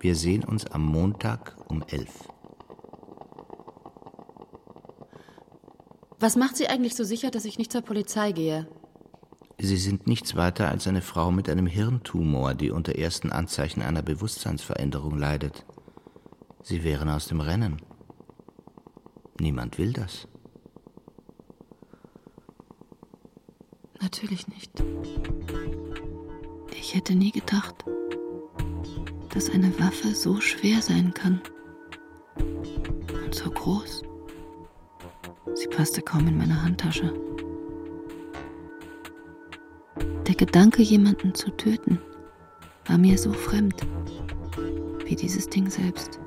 Wir 0.00 0.14
sehen 0.14 0.42
uns 0.42 0.64
am 0.64 0.86
Montag 0.86 1.54
um 1.68 1.84
elf. 1.86 2.28
Was 6.18 6.36
macht 6.36 6.56
Sie 6.56 6.68
eigentlich 6.68 6.94
so 6.94 7.04
sicher, 7.04 7.30
dass 7.30 7.44
ich 7.44 7.58
nicht 7.58 7.72
zur 7.72 7.82
Polizei 7.82 8.32
gehe? 8.32 8.66
Sie 9.58 9.76
sind 9.76 10.06
nichts 10.06 10.34
weiter 10.34 10.70
als 10.70 10.86
eine 10.86 11.02
Frau 11.02 11.30
mit 11.30 11.50
einem 11.50 11.66
Hirntumor, 11.66 12.54
die 12.54 12.70
unter 12.70 12.96
ersten 12.96 13.30
Anzeichen 13.32 13.82
einer 13.82 14.02
Bewusstseinsveränderung 14.02 15.18
leidet. 15.18 15.66
Sie 16.62 16.84
wären 16.84 17.08
aus 17.08 17.26
dem 17.26 17.40
Rennen. 17.40 17.82
Niemand 19.40 19.78
will 19.78 19.92
das. 19.92 20.28
Natürlich 24.00 24.46
nicht. 24.48 24.70
Ich 26.78 26.94
hätte 26.94 27.14
nie 27.14 27.32
gedacht, 27.32 27.84
dass 29.30 29.50
eine 29.50 29.78
Waffe 29.80 30.14
so 30.14 30.40
schwer 30.40 30.80
sein 30.80 31.12
kann. 31.14 31.40
Und 32.36 33.34
so 33.34 33.50
groß. 33.50 34.02
Sie 35.54 35.66
passte 35.68 36.02
kaum 36.02 36.28
in 36.28 36.38
meine 36.38 36.62
Handtasche. 36.62 37.12
Der 40.26 40.34
Gedanke, 40.34 40.82
jemanden 40.82 41.34
zu 41.34 41.50
töten, 41.50 41.98
war 42.86 42.98
mir 42.98 43.18
so 43.18 43.32
fremd 43.32 43.86
wie 45.04 45.16
dieses 45.16 45.48
Ding 45.48 45.68
selbst. 45.68 46.21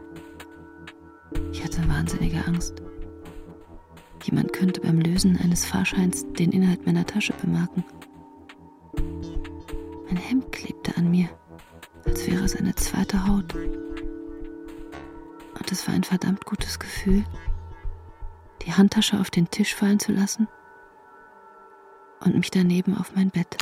Ich 1.51 1.63
hatte 1.63 1.88
wahnsinnige 1.88 2.44
Angst. 2.46 2.82
Jemand 4.24 4.54
könnte 4.54 4.82
beim 4.82 5.00
Lösen 5.00 5.38
eines 5.38 5.65
Fahrscheins 5.65 6.25
den 6.34 6.51
Inhalt 6.51 6.86
meiner 6.86 7.06
Tasche 7.06 7.34
bemerken. 7.42 7.84
Mein 10.08 10.18
Hemd 10.18 10.51
klebte 10.51 10.96
an 10.98 11.12
mir, 11.12 11.30
als 12.06 12.25
wäre 12.27 12.44
es 12.44 12.56
eine 12.56 12.74
zweite 12.75 13.27
Haut. 13.27 13.54
Und 13.54 13.72
es 15.72 15.88
war 15.88 15.94
ein 15.94 16.04
verdammt 16.04 16.46
gutes 16.46 16.80
Gefühl, 16.80 17.24
die 18.63 18.74
Handtasche 18.74 19.20
auf 19.20 19.30
den 19.30 19.50
Tisch 19.50 19.75
fallen 19.75 20.00
zu 20.00 20.12
lassen 20.12 20.48
und 22.22 22.36
mich 22.36 22.51
daneben 22.51 22.98
auf 22.98 23.15
mein 23.15 23.30
Bett. 23.30 23.58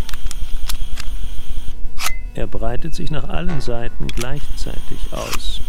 Er 2.36 2.48
breitet 2.48 2.96
sich 2.96 3.12
nach 3.12 3.30
allen 3.30 3.62
Seiten 3.62 4.08
gleichzeitig 4.08 5.12
aus. 5.12 5.62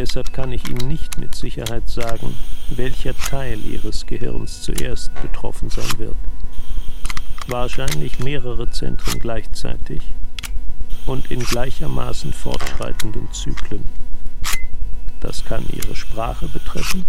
Deshalb 0.00 0.32
kann 0.32 0.50
ich 0.50 0.66
Ihnen 0.66 0.88
nicht 0.88 1.18
mit 1.18 1.34
Sicherheit 1.34 1.86
sagen, 1.86 2.34
welcher 2.70 3.14
Teil 3.14 3.60
Ihres 3.66 4.06
Gehirns 4.06 4.62
zuerst 4.62 5.12
betroffen 5.20 5.68
sein 5.68 5.98
wird. 5.98 6.16
Wahrscheinlich 7.48 8.18
mehrere 8.18 8.70
Zentren 8.70 9.18
gleichzeitig 9.18 10.00
und 11.04 11.30
in 11.30 11.40
gleichermaßen 11.40 12.32
fortschreitenden 12.32 13.30
Zyklen. 13.32 13.84
Das 15.20 15.44
kann 15.44 15.66
Ihre 15.70 15.94
Sprache 15.94 16.48
betreffen, 16.48 17.04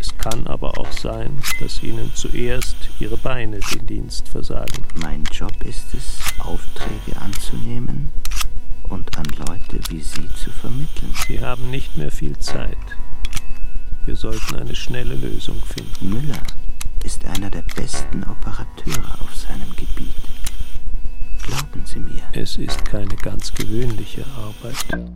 es 0.00 0.16
kann 0.16 0.46
aber 0.46 0.78
auch 0.78 0.92
sein, 0.92 1.42
dass 1.58 1.82
Ihnen 1.82 2.12
zuerst 2.14 2.76
Ihre 3.00 3.16
Beine 3.16 3.58
den 3.74 3.88
Dienst 3.88 4.28
versagen. 4.28 4.84
Mein 4.94 5.24
Job 5.32 5.60
ist 5.64 5.92
es, 5.92 6.20
Aufträge 6.38 7.20
anzunehmen 7.20 8.12
und 8.90 9.16
an 9.16 9.26
Leute 9.46 9.80
wie 9.88 10.02
Sie 10.02 10.28
zu 10.34 10.50
vermitteln. 10.50 11.12
Sie 11.26 11.40
haben 11.40 11.70
nicht 11.70 11.96
mehr 11.96 12.10
viel 12.10 12.38
Zeit. 12.38 12.76
Wir 14.04 14.16
sollten 14.16 14.56
eine 14.56 14.74
schnelle 14.74 15.14
Lösung 15.14 15.60
finden. 15.62 16.10
Müller 16.10 16.42
ist 17.04 17.24
einer 17.24 17.50
der 17.50 17.62
besten 17.74 18.22
Operateure 18.24 19.20
auf 19.22 19.34
seinem 19.34 19.70
Gebiet. 19.76 20.14
Glauben 21.42 21.84
Sie 21.84 21.98
mir. 21.98 22.22
Es 22.32 22.56
ist 22.56 22.84
keine 22.84 23.16
ganz 23.16 23.54
gewöhnliche 23.54 24.24
Arbeit. 24.36 25.10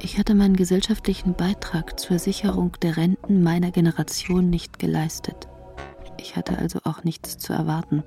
Ich 0.00 0.18
hatte 0.18 0.34
meinen 0.34 0.56
gesellschaftlichen 0.56 1.34
Beitrag 1.34 1.98
zur 1.98 2.18
Sicherung 2.18 2.72
der 2.82 2.96
Renten 2.96 3.42
meiner 3.42 3.70
Generation 3.70 4.50
nicht 4.50 4.78
geleistet. 4.78 5.48
Ich 6.18 6.36
hatte 6.36 6.58
also 6.58 6.80
auch 6.84 7.04
nichts 7.04 7.38
zu 7.38 7.52
erwarten. 7.52 8.02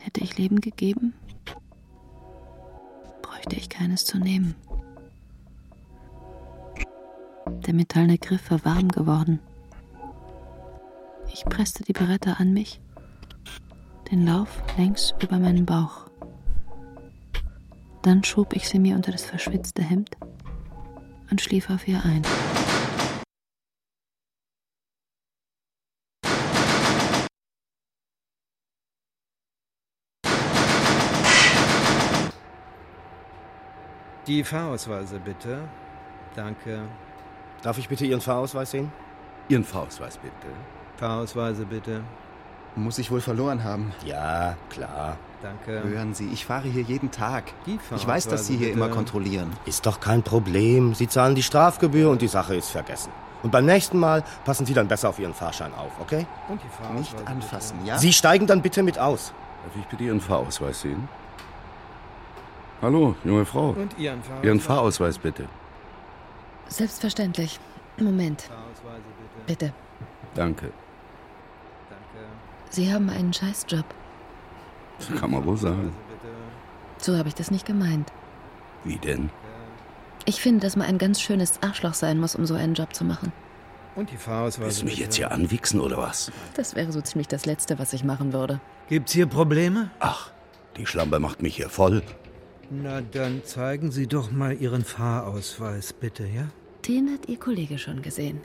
Hätte 0.00 0.20
ich 0.20 0.38
Leben 0.38 0.60
gegeben, 0.60 1.14
bräuchte 3.34 3.56
ich 3.56 3.68
keines 3.68 4.04
zu 4.04 4.18
nehmen. 4.18 4.54
Der 7.66 7.74
metallene 7.74 8.18
Griff 8.18 8.50
war 8.50 8.64
warm 8.64 8.88
geworden. 8.88 9.40
Ich 11.32 11.44
presste 11.46 11.82
die 11.82 11.92
Beretta 11.92 12.34
an 12.34 12.52
mich, 12.52 12.80
den 14.10 14.24
Lauf 14.24 14.62
längs 14.76 15.14
über 15.20 15.38
meinen 15.38 15.66
Bauch. 15.66 16.08
Dann 18.02 18.22
schob 18.22 18.54
ich 18.54 18.68
sie 18.68 18.78
mir 18.78 18.94
unter 18.94 19.10
das 19.10 19.24
verschwitzte 19.24 19.82
Hemd 19.82 20.10
und 21.30 21.40
schlief 21.40 21.70
auf 21.70 21.88
ihr 21.88 22.04
ein. 22.04 22.22
Die 34.26 34.42
Fahrausweise 34.42 35.18
bitte. 35.18 35.58
Danke. 36.34 36.80
Darf 37.62 37.78
ich 37.78 37.88
bitte 37.88 38.06
Ihren 38.06 38.20
Fahrausweis 38.20 38.70
sehen? 38.70 38.90
Ihren 39.48 39.64
Fahrausweis 39.64 40.16
bitte. 40.18 40.34
Fahrausweise 40.96 41.66
bitte. 41.66 42.02
Muss 42.76 42.98
ich 42.98 43.10
wohl 43.10 43.20
verloren 43.20 43.62
haben. 43.62 43.92
Ja, 44.04 44.56
klar. 44.70 45.16
Danke. 45.42 45.82
Hören 45.84 46.14
Sie, 46.14 46.28
ich 46.32 46.44
fahre 46.46 46.68
hier 46.68 46.82
jeden 46.82 47.10
Tag. 47.10 47.44
Die 47.66 47.78
Ich 47.94 48.06
weiß, 48.06 48.26
dass 48.28 48.46
Sie 48.46 48.56
hier 48.56 48.68
bitte. 48.68 48.78
immer 48.78 48.88
kontrollieren. 48.88 49.52
Ist 49.66 49.86
doch 49.86 50.00
kein 50.00 50.22
Problem. 50.22 50.94
Sie 50.94 51.06
zahlen 51.06 51.34
die 51.34 51.42
Strafgebühr 51.42 52.08
und 52.10 52.22
die 52.22 52.28
Sache 52.28 52.56
ist 52.56 52.70
vergessen. 52.70 53.12
Und 53.42 53.50
beim 53.50 53.66
nächsten 53.66 53.98
Mal 53.98 54.24
passen 54.46 54.64
Sie 54.64 54.72
dann 54.72 54.88
besser 54.88 55.10
auf 55.10 55.18
Ihren 55.18 55.34
Fahrschein 55.34 55.72
auf, 55.74 55.92
okay? 56.00 56.26
Und 56.48 56.60
die 56.62 56.68
Fahrausweise 56.68 57.16
Nicht 57.16 57.28
anfassen, 57.28 57.84
ja? 57.84 57.98
Sie 57.98 58.12
steigen 58.12 58.46
dann 58.46 58.62
bitte 58.62 58.82
mit 58.82 58.98
aus. 58.98 59.34
Darf 59.64 59.76
ich 59.78 59.86
bitte 59.86 60.04
Ihren 60.04 60.20
Fahrausweis 60.20 60.80
sehen? 60.80 61.06
Hallo, 62.84 63.14
junge 63.24 63.46
Frau. 63.46 63.70
Und 63.70 63.98
Ihren 63.98 64.22
Fahrausweis. 64.22 64.44
Ihren 64.44 64.60
Fahrausweis 64.60 65.18
bitte. 65.18 65.48
Selbstverständlich. 66.68 67.58
Moment, 67.96 68.50
bitte. 69.46 69.72
bitte. 69.72 69.74
Danke. 70.34 70.70
Danke. 71.88 72.26
Sie 72.68 72.92
haben 72.92 73.08
einen 73.08 73.32
Scheißjob. 73.32 73.86
Das 74.98 75.18
kann 75.18 75.30
man 75.30 75.46
wohl 75.46 75.56
sagen. 75.56 75.94
So 76.98 77.16
habe 77.16 77.28
ich 77.28 77.34
das 77.34 77.50
nicht 77.50 77.64
gemeint. 77.64 78.12
Wie 78.84 78.98
denn? 78.98 79.30
Ich 80.26 80.42
finde, 80.42 80.60
dass 80.60 80.76
man 80.76 80.86
ein 80.86 80.98
ganz 80.98 81.22
schönes 81.22 81.62
Arschloch 81.62 81.94
sein 81.94 82.20
muss, 82.20 82.36
um 82.36 82.44
so 82.44 82.52
einen 82.52 82.74
Job 82.74 82.94
zu 82.94 83.06
machen. 83.06 83.32
Und 83.96 84.10
die 84.10 84.18
Fahrausweise 84.18 84.66
Willst 84.66 84.82
du 84.82 84.84
mich 84.84 84.96
bitte. 84.96 85.04
jetzt 85.04 85.16
hier 85.16 85.32
anwichsen 85.32 85.80
oder 85.80 85.96
was? 85.96 86.30
Das 86.54 86.74
wäre 86.74 86.92
so 86.92 87.00
ziemlich 87.00 87.28
das 87.28 87.46
Letzte, 87.46 87.78
was 87.78 87.94
ich 87.94 88.04
machen 88.04 88.34
würde. 88.34 88.60
Gibt's 88.90 89.12
hier 89.12 89.26
Probleme? 89.26 89.90
Ach, 90.00 90.32
die 90.76 90.84
Schlampe 90.84 91.18
macht 91.18 91.40
mich 91.40 91.56
hier 91.56 91.70
voll. 91.70 92.02
Na, 92.70 93.00
dann 93.00 93.44
zeigen 93.44 93.90
Sie 93.90 94.06
doch 94.06 94.30
mal 94.30 94.54
Ihren 94.56 94.84
Fahrausweis, 94.84 95.92
bitte, 95.92 96.26
ja? 96.26 96.48
Den 96.86 97.10
hat 97.12 97.28
Ihr 97.28 97.38
Kollege 97.38 97.78
schon 97.78 98.02
gesehen. 98.02 98.40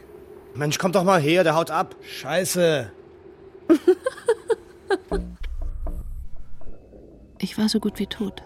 Mensch, 0.55 0.77
komm 0.77 0.91
doch 0.91 1.03
mal 1.03 1.21
her, 1.21 1.43
der 1.43 1.55
haut 1.55 1.71
ab. 1.71 1.95
Scheiße. 2.01 2.91
Ich 7.41 7.58
war 7.58 7.69
so 7.69 7.79
gut 7.79 7.99
wie 7.99 8.05
tot. 8.05 8.43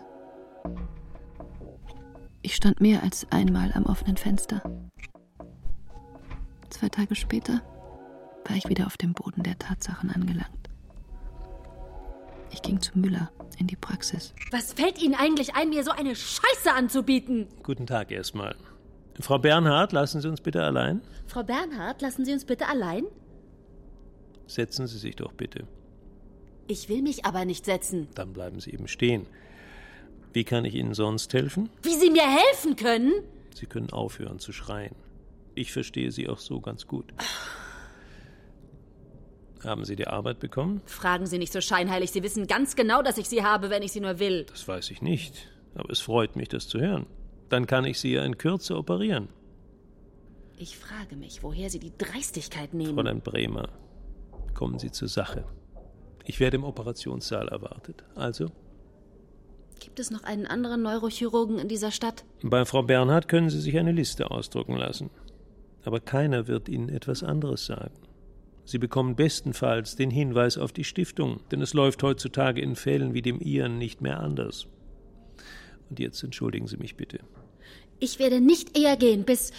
Ich 2.43 2.55
stand 2.55 2.79
mehr 2.79 3.01
als 3.01 3.25
einmal 3.31 3.71
am 3.73 3.86
offenen 3.86 4.17
Fenster. 4.17 4.62
Zwei 6.69 6.89
Tage 6.89 7.15
später 7.15 7.62
war 8.45 8.55
ich 8.55 8.69
wieder 8.69 8.86
auf 8.86 8.97
dem 8.97 9.13
Boden 9.13 9.41
der 9.41 9.57
Tatsachen 9.57 10.12
angelangt. 10.12 10.69
Ich 12.53 12.61
ging 12.61 12.79
zu 12.79 12.97
Müller 12.97 13.31
in 13.57 13.65
die 13.65 13.75
Praxis. 13.75 14.33
Was 14.51 14.73
fällt 14.73 15.01
Ihnen 15.01 15.15
eigentlich 15.15 15.55
ein, 15.55 15.69
mir 15.69 15.83
so 15.83 15.91
eine 15.91 16.15
Scheiße 16.15 16.71
anzubieten? 16.71 17.47
Guten 17.63 17.87
Tag 17.87 18.11
erstmal. 18.11 18.55
Frau 19.19 19.39
Bernhard, 19.39 19.91
lassen 19.91 20.21
Sie 20.21 20.27
uns 20.27 20.39
bitte 20.39 20.61
allein. 20.61 21.01
Frau 21.25 21.43
Bernhard, 21.43 22.01
lassen 22.01 22.25
Sie 22.25 22.33
uns 22.33 22.45
bitte 22.45 22.67
allein? 22.67 23.05
Setzen 24.45 24.85
Sie 24.85 24.99
sich 24.99 25.15
doch 25.15 25.33
bitte. 25.33 25.65
Ich 26.67 26.89
will 26.89 27.01
mich 27.01 27.25
aber 27.25 27.43
nicht 27.43 27.65
setzen. 27.65 28.07
Dann 28.13 28.33
bleiben 28.33 28.59
Sie 28.59 28.71
eben 28.71 28.87
stehen. 28.87 29.25
Wie 30.31 30.43
kann 30.43 30.65
ich 30.65 30.75
Ihnen 30.75 30.93
sonst 30.93 31.33
helfen? 31.33 31.69
Wie 31.81 31.95
Sie 31.95 32.11
mir 32.11 32.23
helfen 32.23 32.75
können? 32.75 33.11
Sie 33.55 33.65
können 33.65 33.89
aufhören 33.89 34.39
zu 34.39 34.51
schreien. 34.51 34.95
Ich 35.55 35.71
verstehe 35.71 36.11
Sie 36.11 36.29
auch 36.29 36.39
so 36.39 36.61
ganz 36.61 36.87
gut. 36.87 37.13
Haben 39.65 39.86
Sie 39.86 39.95
die 39.95 40.08
Arbeit 40.08 40.39
bekommen? 40.39 40.82
Fragen 40.86 41.26
Sie 41.26 41.38
nicht 41.38 41.54
so 41.54 41.62
scheinheilig. 41.62 42.12
Sie 42.12 42.23
wissen 42.23 42.47
ganz 42.47 42.76
genau, 42.76 43.02
dass 43.02 43.17
ich 43.17 43.30
sie 43.30 43.43
habe, 43.43 43.69
wenn 43.69 43.82
ich 43.84 43.91
sie 43.91 44.02
nur 44.02 44.19
will. 44.19 44.45
Das 44.49 44.67
weiß 44.67 44.91
ich 44.91 45.02
nicht. 45.02 45.47
Aber 45.76 45.89
es 45.89 46.02
freut 46.02 46.36
mich, 46.36 46.49
das 46.49 46.67
zu 46.67 46.80
hören. 46.80 47.06
Dann 47.49 47.65
kann 47.67 47.86
ich 47.86 47.99
Sie 47.99 48.13
ja 48.13 48.23
in 48.23 48.38
Kürze 48.38 48.76
operieren. 48.78 49.30
Ich 50.58 50.78
frage 50.78 51.15
mich, 51.15 51.43
woher 51.43 51.69
Sie 51.69 51.80
die 51.80 51.93
Dreistigkeit 51.97 52.73
nehmen. 52.73 52.95
Fräulein 52.95 53.21
Bremer, 53.21 53.69
kommen 54.54 54.80
Sie 54.80 54.91
zur 54.91 55.08
Sache. 55.08 55.45
Ich 56.26 56.39
werde 56.39 56.58
im 56.58 56.63
Operationssaal 56.63 57.47
erwartet. 57.49 58.04
Also, 58.15 58.47
Gibt 59.80 59.99
es 59.99 60.12
noch 60.12 60.23
einen 60.23 60.45
anderen 60.47 60.82
Neurochirurgen 60.82 61.60
in 61.60 61.67
dieser 61.67 61.91
Stadt? 61.91 62.23
bei 62.41 62.63
Frau 62.65 62.84
Bernhard 62.84 63.28
können 63.28 63.49
Sie 63.49 63.60
sich 63.60 63.78
eine 63.78 63.91
Liste 63.91 64.32
ausdrucken 64.32 64.76
lassen. 64.78 65.10
Aber 65.84 65.99
keiner 65.99 66.47
wird 66.47 66.69
Ihnen 66.69 66.88
etwas 66.89 67.23
anderes 67.23 67.65
sagen. 67.65 67.91
Sie 68.65 68.78
bekommen 68.78 69.15
bestenfalls 69.15 69.95
den 69.95 70.10
Hinweis 70.10 70.58
auf 70.58 70.71
die 70.71 70.86
Stiftung, 70.86 71.41
denn 71.52 71.62
es 71.62 71.73
läuft 71.73 72.02
heutzutage 72.04 72.62
in 72.62 72.76
Fällen 72.76 73.13
wie 73.13 73.21
dem 73.21 73.41
Ihren 73.41 73.78
nicht 73.78 74.02
mehr 74.02 74.19
anders. 74.19 74.67
Und 75.89 75.99
jetzt 75.99 76.23
entschuldigen 76.23 76.67
Sie 76.67 76.78
mich 76.78 76.95
bitte. 76.95 77.19
Ich 77.99 78.19
werde 78.19 78.41
nicht 78.41 78.78
eher 78.78 78.97
gehen, 78.97 79.26
bis. 79.26 79.52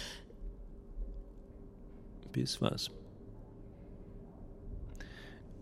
Bis 2.31 2.61
was? 2.61 2.91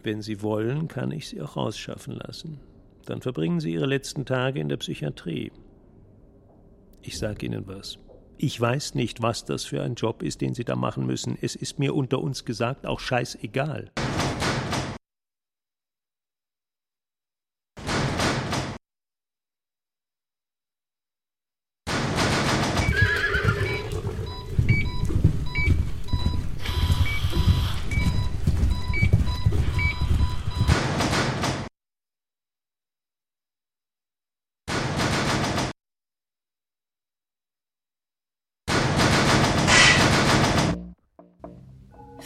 Wenn 0.02 0.22
Sie 0.22 0.42
wollen, 0.42 0.88
kann 0.88 1.12
ich 1.12 1.28
Sie 1.30 1.42
auch 1.42 1.56
rausschaffen 1.56 2.16
lassen. 2.16 2.60
Dann 3.06 3.22
verbringen 3.22 3.60
Sie 3.60 3.74
Ihre 3.74 3.86
letzten 3.86 4.26
Tage 4.26 4.60
in 4.60 4.70
der 4.70 4.78
Psychiatrie. 4.78 5.52
Ich 7.02 7.18
sage 7.18 7.46
Ihnen 7.46 7.68
was. 7.68 8.00
Ich 8.44 8.60
weiß 8.60 8.96
nicht, 8.96 9.22
was 9.22 9.46
das 9.46 9.64
für 9.64 9.82
ein 9.84 9.96
Job 9.96 10.22
ist, 10.22 10.42
den 10.42 10.54
Sie 10.54 10.66
da 10.66 10.76
machen 10.76 11.06
müssen. 11.06 11.38
Es 11.42 11.56
ist 11.56 11.80
mir 11.80 11.96
unter 11.96 12.20
uns 12.20 12.44
gesagt 12.44 12.86
auch 12.86 13.00
scheißegal. 13.00 13.90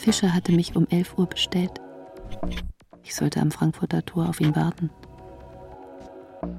Fischer 0.08 0.34
hatte 0.34 0.54
mich 0.54 0.74
um 0.78 0.88
11 0.90 1.18
Uhr 1.18 1.26
bestellt. 1.26 1.82
Ich 3.04 3.14
sollte 3.14 3.42
am 3.42 3.52
Frankfurter 3.52 4.06
Tor 4.06 4.30
auf 4.30 4.40
ihn 4.40 4.56
warten. 4.56 4.90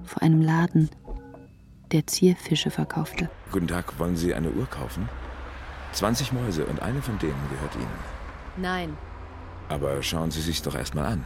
Vor 0.05 0.21
einem 0.21 0.43
Laden, 0.43 0.91
der 1.91 2.07
Zierfische 2.07 2.71
verkaufte. 2.71 3.31
Guten 3.51 3.67
Tag, 3.67 3.99
wollen 3.99 4.19
Sie 4.19 4.35
eine 4.35 4.51
Uhr 4.51 4.67
kaufen? 4.67 5.09
20 5.93 6.35
Mäuse 6.35 6.67
und 6.67 6.83
eine 6.83 7.01
von 7.01 7.19
denen 7.21 7.41
gehört 7.49 7.75
Ihnen. 7.77 7.99
Nein, 8.59 8.95
Aber 9.71 10.03
schauen 10.03 10.31
Sie 10.31 10.43
sich's 10.43 10.61
doch 10.61 10.75
erstmal 10.75 11.07
an. 11.07 11.25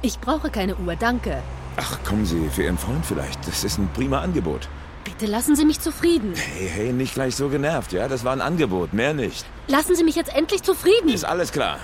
ich 0.00 0.20
brauche 0.20 0.50
keine 0.50 0.76
Uhr, 0.76 0.94
danke. 0.94 1.42
Ach, 1.76 1.98
kommen 2.04 2.24
Sie, 2.24 2.48
für 2.50 2.62
Ihren 2.62 2.78
Freund 2.78 3.04
vielleicht. 3.04 3.48
Das 3.48 3.64
ist 3.64 3.78
ein 3.78 3.88
prima 3.94 4.20
Angebot. 4.20 4.68
Bitte 5.08 5.24
lassen 5.24 5.56
Sie 5.56 5.64
mich 5.64 5.80
zufrieden. 5.80 6.34
Hey, 6.34 6.68
hey, 6.68 6.92
nicht 6.92 7.14
gleich 7.14 7.34
so 7.34 7.48
genervt, 7.48 7.92
ja? 7.92 8.08
Das 8.08 8.24
war 8.24 8.32
ein 8.32 8.42
Angebot, 8.42 8.92
mehr 8.92 9.14
nicht. 9.14 9.46
Lassen 9.66 9.96
Sie 9.96 10.04
mich 10.04 10.16
jetzt 10.16 10.34
endlich 10.34 10.62
zufrieden. 10.62 11.08
Ist 11.08 11.24
alles 11.24 11.50
klar. 11.50 11.78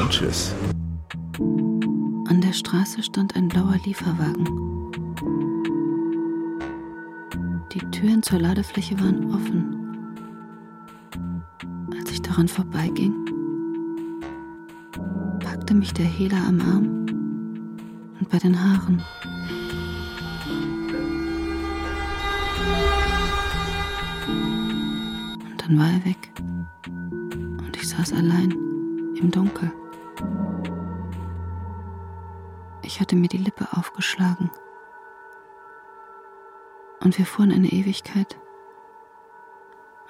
Und 0.00 0.10
tschüss. 0.10 0.54
An 2.28 2.40
der 2.40 2.52
Straße 2.52 3.02
stand 3.02 3.34
ein 3.34 3.48
blauer 3.48 3.74
Lieferwagen. 3.84 4.46
Die 7.72 7.80
Türen 7.90 8.22
zur 8.22 8.38
Ladefläche 8.38 8.98
waren 9.00 9.34
offen. 9.34 10.06
Als 11.98 12.12
ich 12.12 12.22
daran 12.22 12.46
vorbeiging, 12.46 13.14
packte 15.40 15.74
mich 15.74 15.92
der 15.92 16.06
Hehler 16.06 16.40
am 16.46 16.60
Arm 16.60 17.06
und 18.20 18.28
bei 18.30 18.38
den 18.38 18.56
Haaren. 18.58 19.02
Dann 25.68 25.78
war 25.78 25.90
er 25.90 26.04
weg. 26.04 26.32
Und 26.86 27.76
ich 27.76 27.88
saß 27.88 28.14
allein 28.14 28.52
im 29.20 29.30
Dunkel. 29.30 29.70
Ich 32.82 33.00
hatte 33.00 33.16
mir 33.16 33.28
die 33.28 33.38
Lippe 33.38 33.68
aufgeschlagen. 33.72 34.50
Und 37.00 37.18
wir 37.18 37.26
fuhren 37.26 37.52
eine 37.52 37.68
Ewigkeit. 37.68 38.38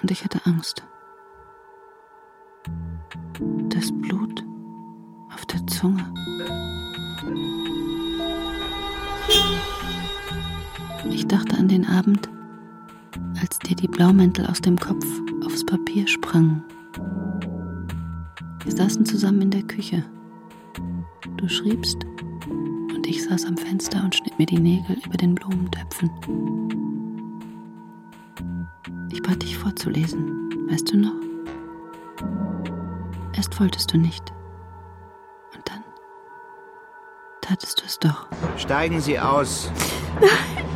Und 0.01 0.11
ich 0.13 0.25
hatte 0.25 0.41
Angst. 0.47 0.85
Das 3.69 3.91
Blut 3.91 4.45
auf 5.35 5.45
der 5.47 5.67
Zunge. 5.67 6.15
Ich 11.11 11.27
dachte 11.27 11.57
an 11.57 11.69
den 11.69 11.87
Abend, 11.87 12.29
als 13.41 13.59
dir 13.59 13.77
die 13.77 13.89
Blaumäntel 13.89 14.47
aus 14.47 14.61
dem 14.61 14.79
Kopf 14.79 15.05
aufs 15.45 15.65
Papier 15.65 16.07
sprangen. 16.07 16.63
Wir 18.65 18.73
saßen 18.73 19.07
zusammen 19.07 19.43
in 19.43 19.51
der 19.51 19.63
Küche. 19.63 20.05
Du 21.37 21.49
schriebst 21.49 21.99
und 22.95 23.07
ich 23.07 23.25
saß 23.25 23.47
am 23.47 23.57
Fenster 23.57 24.03
und 24.03 24.15
schnitt 24.15 24.39
mir 24.39 24.47
die 24.47 24.59
Nägel 24.59 24.97
über 25.05 25.17
den 25.17 25.35
Blumentöpfen. 25.35 26.11
Ich 29.11 29.23
bat 29.23 29.43
dich 29.43 29.57
vorzulesen, 29.57 30.51
weißt 30.71 30.93
du 30.93 30.99
noch? 30.99 31.15
Erst 33.35 33.59
wolltest 33.61 33.93
du 33.93 33.99
nicht. 33.99 34.33
Und 35.55 35.69
dann 35.69 35.85
tatest 37.41 37.81
du 37.81 37.85
es 37.87 37.99
doch. 37.99 38.27
Steigen 38.57 39.01
Sie 39.01 39.19
aus. 39.19 39.71
Das 40.21 40.31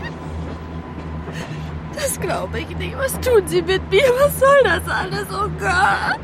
glaube 2.23 2.61
ich 2.61 2.77
nicht. 2.77 2.97
Was 2.97 3.21
tun 3.21 3.47
Sie 3.47 3.61
mit 3.61 3.91
mir? 3.91 4.05
Was 4.19 4.39
soll 4.39 4.63
das 4.65 4.89
alles? 4.89 5.27
Oh 5.31 5.49
Gott! 5.59 6.21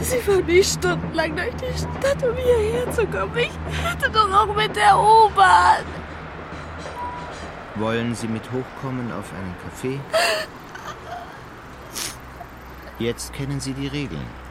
Sie 0.00 0.18
fahren 0.18 0.44
mich 0.46 0.68
stundenlang 0.68 1.36
durch 1.36 1.54
die 1.54 1.78
Stadt, 1.78 2.22
um 2.28 2.36
hierher 2.36 2.90
zu 2.90 3.06
kommen. 3.06 3.36
Ich 3.36 3.50
hätte 3.82 4.10
doch 4.10 4.30
auch 4.32 4.54
mit 4.54 4.74
der 4.76 4.98
U-Bahn. 4.98 5.84
Wollen 7.76 8.14
Sie 8.14 8.28
mit 8.28 8.42
hochkommen 8.52 9.10
auf 9.12 9.32
einen 9.32 9.54
Kaffee? 9.64 10.00
Jetzt 12.98 13.32
kennen 13.32 13.60
Sie 13.60 13.72
die 13.72 13.86
Regeln. 13.86 14.41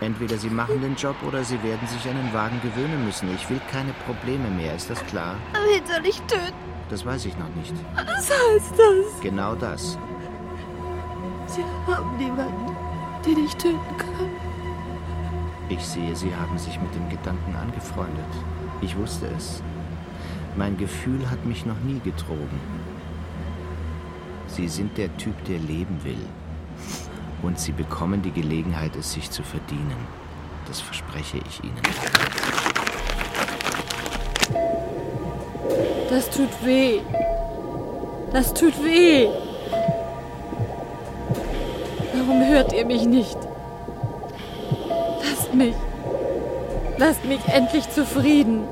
Entweder 0.00 0.38
Sie 0.38 0.50
machen 0.50 0.80
den 0.80 0.94
Job 0.94 1.16
oder 1.26 1.42
Sie 1.42 1.60
werden 1.62 1.86
sich 1.88 2.08
an 2.08 2.16
den 2.16 2.32
Wagen 2.32 2.60
gewöhnen 2.62 3.04
müssen. 3.04 3.34
Ich 3.34 3.50
will 3.50 3.60
keine 3.70 3.92
Probleme 4.06 4.48
mehr, 4.50 4.76
ist 4.76 4.88
das 4.88 5.04
klar? 5.06 5.34
Wen 5.52 5.84
soll 5.86 6.06
ich 6.06 6.20
töten? 6.22 6.54
Das 6.88 7.04
weiß 7.04 7.26
ich 7.26 7.36
noch 7.36 7.52
nicht. 7.56 7.74
Was 7.94 8.30
heißt 8.30 8.72
das? 8.72 9.20
Genau 9.20 9.54
das. 9.56 9.98
Sie 11.46 11.64
haben 11.86 12.16
niemanden, 12.16 12.76
den 13.26 13.44
ich 13.44 13.54
töten 13.56 13.96
kann. 13.98 14.30
Ich 15.68 15.84
sehe, 15.84 16.14
Sie 16.14 16.34
haben 16.34 16.56
sich 16.56 16.80
mit 16.80 16.94
dem 16.94 17.08
Gedanken 17.08 17.54
angefreundet. 17.56 18.24
Ich 18.80 18.96
wusste 18.96 19.26
es. 19.36 19.62
Mein 20.56 20.76
Gefühl 20.78 21.28
hat 21.30 21.44
mich 21.44 21.66
noch 21.66 21.78
nie 21.80 22.00
getrogen. 22.00 22.60
Sie 24.46 24.68
sind 24.68 24.96
der 24.96 25.14
Typ, 25.18 25.44
der 25.44 25.58
leben 25.58 26.02
will. 26.04 26.24
Und 27.42 27.58
Sie 27.58 27.72
bekommen 27.72 28.22
die 28.22 28.32
Gelegenheit, 28.32 28.96
es 28.96 29.12
sich 29.12 29.30
zu 29.30 29.42
verdienen. 29.42 29.96
Das 30.66 30.80
verspreche 30.80 31.38
ich 31.48 31.64
Ihnen. 31.64 31.80
Das 36.10 36.30
tut 36.30 36.50
weh. 36.64 37.00
Das 38.32 38.52
tut 38.52 38.74
weh. 38.84 39.28
Warum 42.14 42.46
hört 42.46 42.72
ihr 42.72 42.84
mich 42.84 43.04
nicht? 43.04 43.38
Lasst 45.22 45.54
mich. 45.54 45.74
Lasst 46.96 47.24
mich 47.24 47.40
endlich 47.46 47.88
zufrieden. 47.90 48.64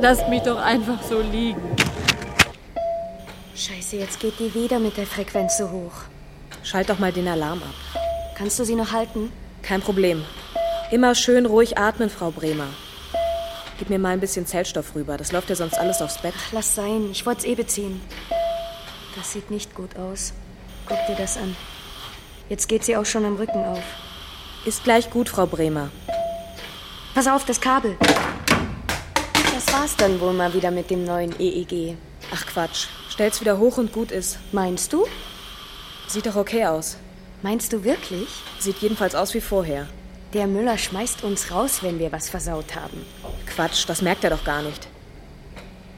Lasst 0.00 0.28
mich 0.28 0.42
doch 0.42 0.58
einfach 0.58 1.02
so 1.02 1.20
liegen. 1.20 1.62
Scheiße, 3.54 3.96
jetzt 3.96 4.20
geht 4.20 4.38
die 4.38 4.54
wieder 4.54 4.78
mit 4.78 4.96
der 4.96 5.06
Frequenz 5.06 5.58
so 5.58 5.70
hoch. 5.70 6.17
Schalt 6.68 6.90
doch 6.90 6.98
mal 6.98 7.12
den 7.12 7.26
Alarm 7.26 7.62
ab. 7.62 8.02
Kannst 8.36 8.58
du 8.58 8.64
sie 8.64 8.74
noch 8.74 8.92
halten? 8.92 9.32
Kein 9.62 9.80
Problem. 9.80 10.22
Immer 10.90 11.14
schön 11.14 11.46
ruhig 11.46 11.78
atmen, 11.78 12.10
Frau 12.10 12.30
Bremer. 12.30 12.68
Gib 13.78 13.88
mir 13.88 13.98
mal 13.98 14.10
ein 14.10 14.20
bisschen 14.20 14.44
Zellstoff 14.44 14.94
rüber. 14.94 15.16
Das 15.16 15.32
läuft 15.32 15.48
ja 15.48 15.56
sonst 15.56 15.78
alles 15.78 16.02
aufs 16.02 16.20
Bett. 16.20 16.34
Ach, 16.36 16.52
lass 16.52 16.74
sein. 16.74 17.08
Ich 17.10 17.24
wollte 17.24 17.40
es 17.40 17.46
eh 17.46 17.54
beziehen. 17.54 18.02
Das 19.16 19.32
sieht 19.32 19.50
nicht 19.50 19.74
gut 19.74 19.96
aus. 19.96 20.34
Guck 20.86 20.98
dir 21.06 21.14
das 21.14 21.38
an. 21.38 21.56
Jetzt 22.50 22.68
geht 22.68 22.84
sie 22.84 22.98
auch 22.98 23.06
schon 23.06 23.24
am 23.24 23.36
Rücken 23.36 23.64
auf. 23.64 23.82
Ist 24.66 24.84
gleich 24.84 25.08
gut, 25.08 25.30
Frau 25.30 25.46
Bremer. 25.46 25.88
Pass 27.14 27.28
auf, 27.28 27.46
das 27.46 27.62
Kabel. 27.62 27.96
Das 29.54 29.72
war's 29.72 29.96
dann 29.96 30.20
wohl 30.20 30.34
mal 30.34 30.52
wieder 30.52 30.70
mit 30.70 30.90
dem 30.90 31.04
neuen 31.04 31.34
EEG. 31.40 31.96
Ach 32.34 32.44
Quatsch. 32.44 32.88
Stell's 33.08 33.40
wieder 33.40 33.56
hoch 33.56 33.78
und 33.78 33.90
gut 33.90 34.12
ist. 34.12 34.38
Meinst 34.52 34.92
du? 34.92 35.06
Sieht 36.08 36.24
doch 36.24 36.36
okay 36.36 36.64
aus. 36.64 36.96
Meinst 37.42 37.70
du 37.72 37.84
wirklich? 37.84 38.28
Sieht 38.58 38.78
jedenfalls 38.78 39.14
aus 39.14 39.34
wie 39.34 39.42
vorher. 39.42 39.86
Der 40.32 40.46
Müller 40.46 40.78
schmeißt 40.78 41.22
uns 41.22 41.50
raus, 41.50 41.82
wenn 41.82 41.98
wir 41.98 42.10
was 42.12 42.30
versaut 42.30 42.74
haben. 42.74 43.04
Quatsch, 43.46 43.84
das 43.86 44.00
merkt 44.00 44.24
er 44.24 44.30
doch 44.30 44.42
gar 44.42 44.62
nicht. 44.62 44.88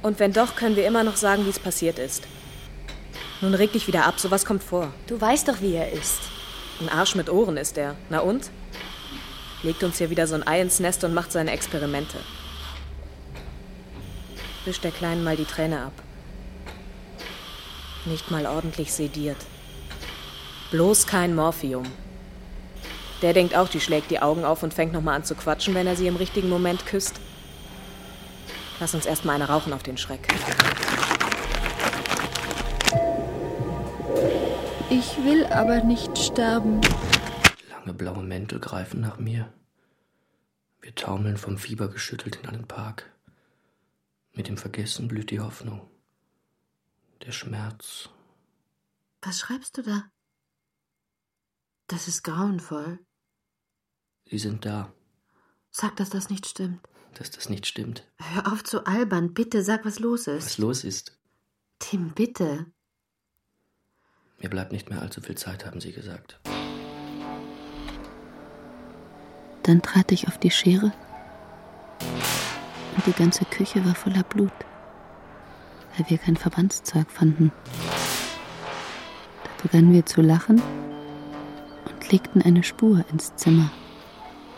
Und 0.02 0.18
wenn 0.18 0.32
doch, 0.32 0.56
können 0.56 0.74
wir 0.74 0.86
immer 0.86 1.04
noch 1.04 1.14
sagen, 1.14 1.46
wie 1.46 1.50
es 1.50 1.60
passiert 1.60 2.00
ist. 2.00 2.24
Nun 3.40 3.54
reg 3.54 3.72
dich 3.72 3.86
wieder 3.86 4.04
ab, 4.04 4.18
sowas 4.18 4.44
kommt 4.44 4.64
vor. 4.64 4.92
Du 5.06 5.20
weißt 5.20 5.46
doch, 5.46 5.60
wie 5.60 5.74
er 5.74 5.92
ist. 5.92 6.20
Ein 6.80 6.88
Arsch 6.88 7.14
mit 7.14 7.30
Ohren 7.30 7.56
ist 7.56 7.78
er. 7.78 7.94
Na 8.08 8.18
und? 8.18 8.50
Legt 9.62 9.84
uns 9.84 9.98
hier 9.98 10.10
wieder 10.10 10.26
so 10.26 10.34
ein 10.34 10.46
Ei 10.46 10.60
ins 10.60 10.80
Nest 10.80 11.04
und 11.04 11.14
macht 11.14 11.30
seine 11.30 11.52
Experimente. 11.52 12.18
Wisch 14.64 14.80
der 14.80 14.90
Kleinen 14.90 15.22
mal 15.22 15.36
die 15.36 15.44
Träne 15.44 15.82
ab. 15.84 15.92
Nicht 18.06 18.30
mal 18.30 18.46
ordentlich 18.46 18.92
sediert. 18.92 19.38
Bloß 20.70 21.06
kein 21.06 21.34
Morphium. 21.34 21.84
Der 23.22 23.32
denkt 23.32 23.56
auch, 23.56 23.68
die 23.68 23.80
schlägt 23.80 24.10
die 24.10 24.22
Augen 24.22 24.44
auf 24.44 24.62
und 24.62 24.72
fängt 24.72 24.92
nochmal 24.92 25.16
an 25.16 25.24
zu 25.24 25.34
quatschen, 25.34 25.74
wenn 25.74 25.86
er 25.86 25.96
sie 25.96 26.06
im 26.06 26.16
richtigen 26.16 26.48
Moment 26.48 26.86
küsst. 26.86 27.20
Lass 28.78 28.94
uns 28.94 29.04
erst 29.04 29.24
mal 29.24 29.34
eine 29.34 29.48
rauchen 29.48 29.72
auf 29.72 29.82
den 29.82 29.98
Schreck. 29.98 30.28
Ich 34.88 35.24
will 35.24 35.44
aber 35.46 35.82
nicht 35.82 36.16
sterben. 36.18 36.80
Lange 37.68 37.92
blaue 37.92 38.22
Mäntel 38.22 38.58
greifen 38.60 39.00
nach 39.00 39.18
mir. 39.18 39.52
Wir 40.80 40.94
taumeln 40.94 41.36
vom 41.36 41.58
Fieber 41.58 41.88
geschüttelt 41.88 42.36
in 42.36 42.48
einen 42.48 42.66
Park. 42.66 43.12
Mit 44.32 44.48
dem 44.48 44.56
Vergessen 44.56 45.08
blüht 45.08 45.30
die 45.30 45.40
Hoffnung. 45.40 45.88
Der 47.26 47.32
Schmerz. 47.32 48.08
Was 49.20 49.40
schreibst 49.40 49.76
du 49.76 49.82
da? 49.82 50.04
Das 51.90 52.06
ist 52.06 52.22
grauenvoll. 52.22 53.00
Sie 54.24 54.38
sind 54.38 54.64
da. 54.64 54.92
Sag, 55.72 55.96
dass 55.96 56.08
das 56.08 56.30
nicht 56.30 56.46
stimmt. 56.46 56.78
Dass 57.14 57.32
das 57.32 57.48
nicht 57.48 57.66
stimmt. 57.66 58.06
Hör 58.16 58.52
auf 58.52 58.62
zu 58.62 58.86
albern. 58.86 59.34
Bitte 59.34 59.64
sag, 59.64 59.84
was 59.84 59.98
los 59.98 60.28
ist. 60.28 60.46
Was 60.46 60.58
los 60.58 60.84
ist. 60.84 61.18
Tim, 61.80 62.12
bitte. 62.14 62.66
Mir 64.38 64.48
bleibt 64.48 64.70
nicht 64.70 64.88
mehr 64.88 65.02
allzu 65.02 65.20
viel 65.20 65.36
Zeit, 65.36 65.66
haben 65.66 65.80
Sie 65.80 65.90
gesagt. 65.90 66.38
Dann 69.64 69.82
trat 69.82 70.12
ich 70.12 70.28
auf 70.28 70.38
die 70.38 70.52
Schere 70.52 70.92
und 72.96 73.06
die 73.06 73.12
ganze 73.12 73.44
Küche 73.46 73.84
war 73.84 73.96
voller 73.96 74.22
Blut, 74.22 74.52
weil 75.96 76.08
wir 76.08 76.18
kein 76.18 76.36
Verbandszeug 76.36 77.10
fanden. 77.10 77.50
Da 79.42 79.62
begannen 79.64 79.92
wir 79.92 80.06
zu 80.06 80.22
lachen 80.22 80.62
legten 82.10 82.42
eine 82.42 82.62
Spur 82.62 83.04
ins 83.12 83.34
Zimmer. 83.36 83.70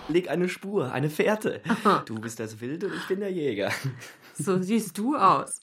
Leg 0.09 0.29
eine 0.29 0.49
Spur, 0.49 0.93
eine 0.93 1.09
Fährte. 1.11 1.61
Du 2.07 2.21
bist 2.21 2.41
das 2.41 2.61
Wilde 2.61 2.87
und 2.87 2.95
ich 2.95 3.07
bin 3.07 3.21
der 3.21 3.31
Jäger. 3.31 3.71
So 4.35 4.61
siehst 4.61 4.99
du 4.99 5.17
aus. 5.17 5.61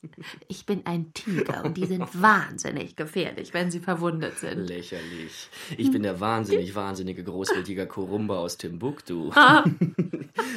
Ich 0.47 0.65
bin 0.65 0.85
ein 0.85 1.11
Tiger 1.13 1.65
und 1.65 1.75
die 1.75 1.85
sind 1.85 2.21
wahnsinnig 2.21 2.95
gefährlich, 2.95 3.53
wenn 3.53 3.71
sie 3.71 3.79
verwundet 3.79 4.37
sind. 4.39 4.67
Lächerlich. 4.67 5.49
Ich 5.77 5.91
bin 5.91 6.03
der 6.03 6.19
wahnsinnig 6.19 6.73
wahnsinnige 6.75 7.23
Großwildtiger 7.23 7.85
Korumba 7.87 8.37
aus 8.37 8.57
Timbuktu. 8.57 9.31
Ah. 9.33 9.63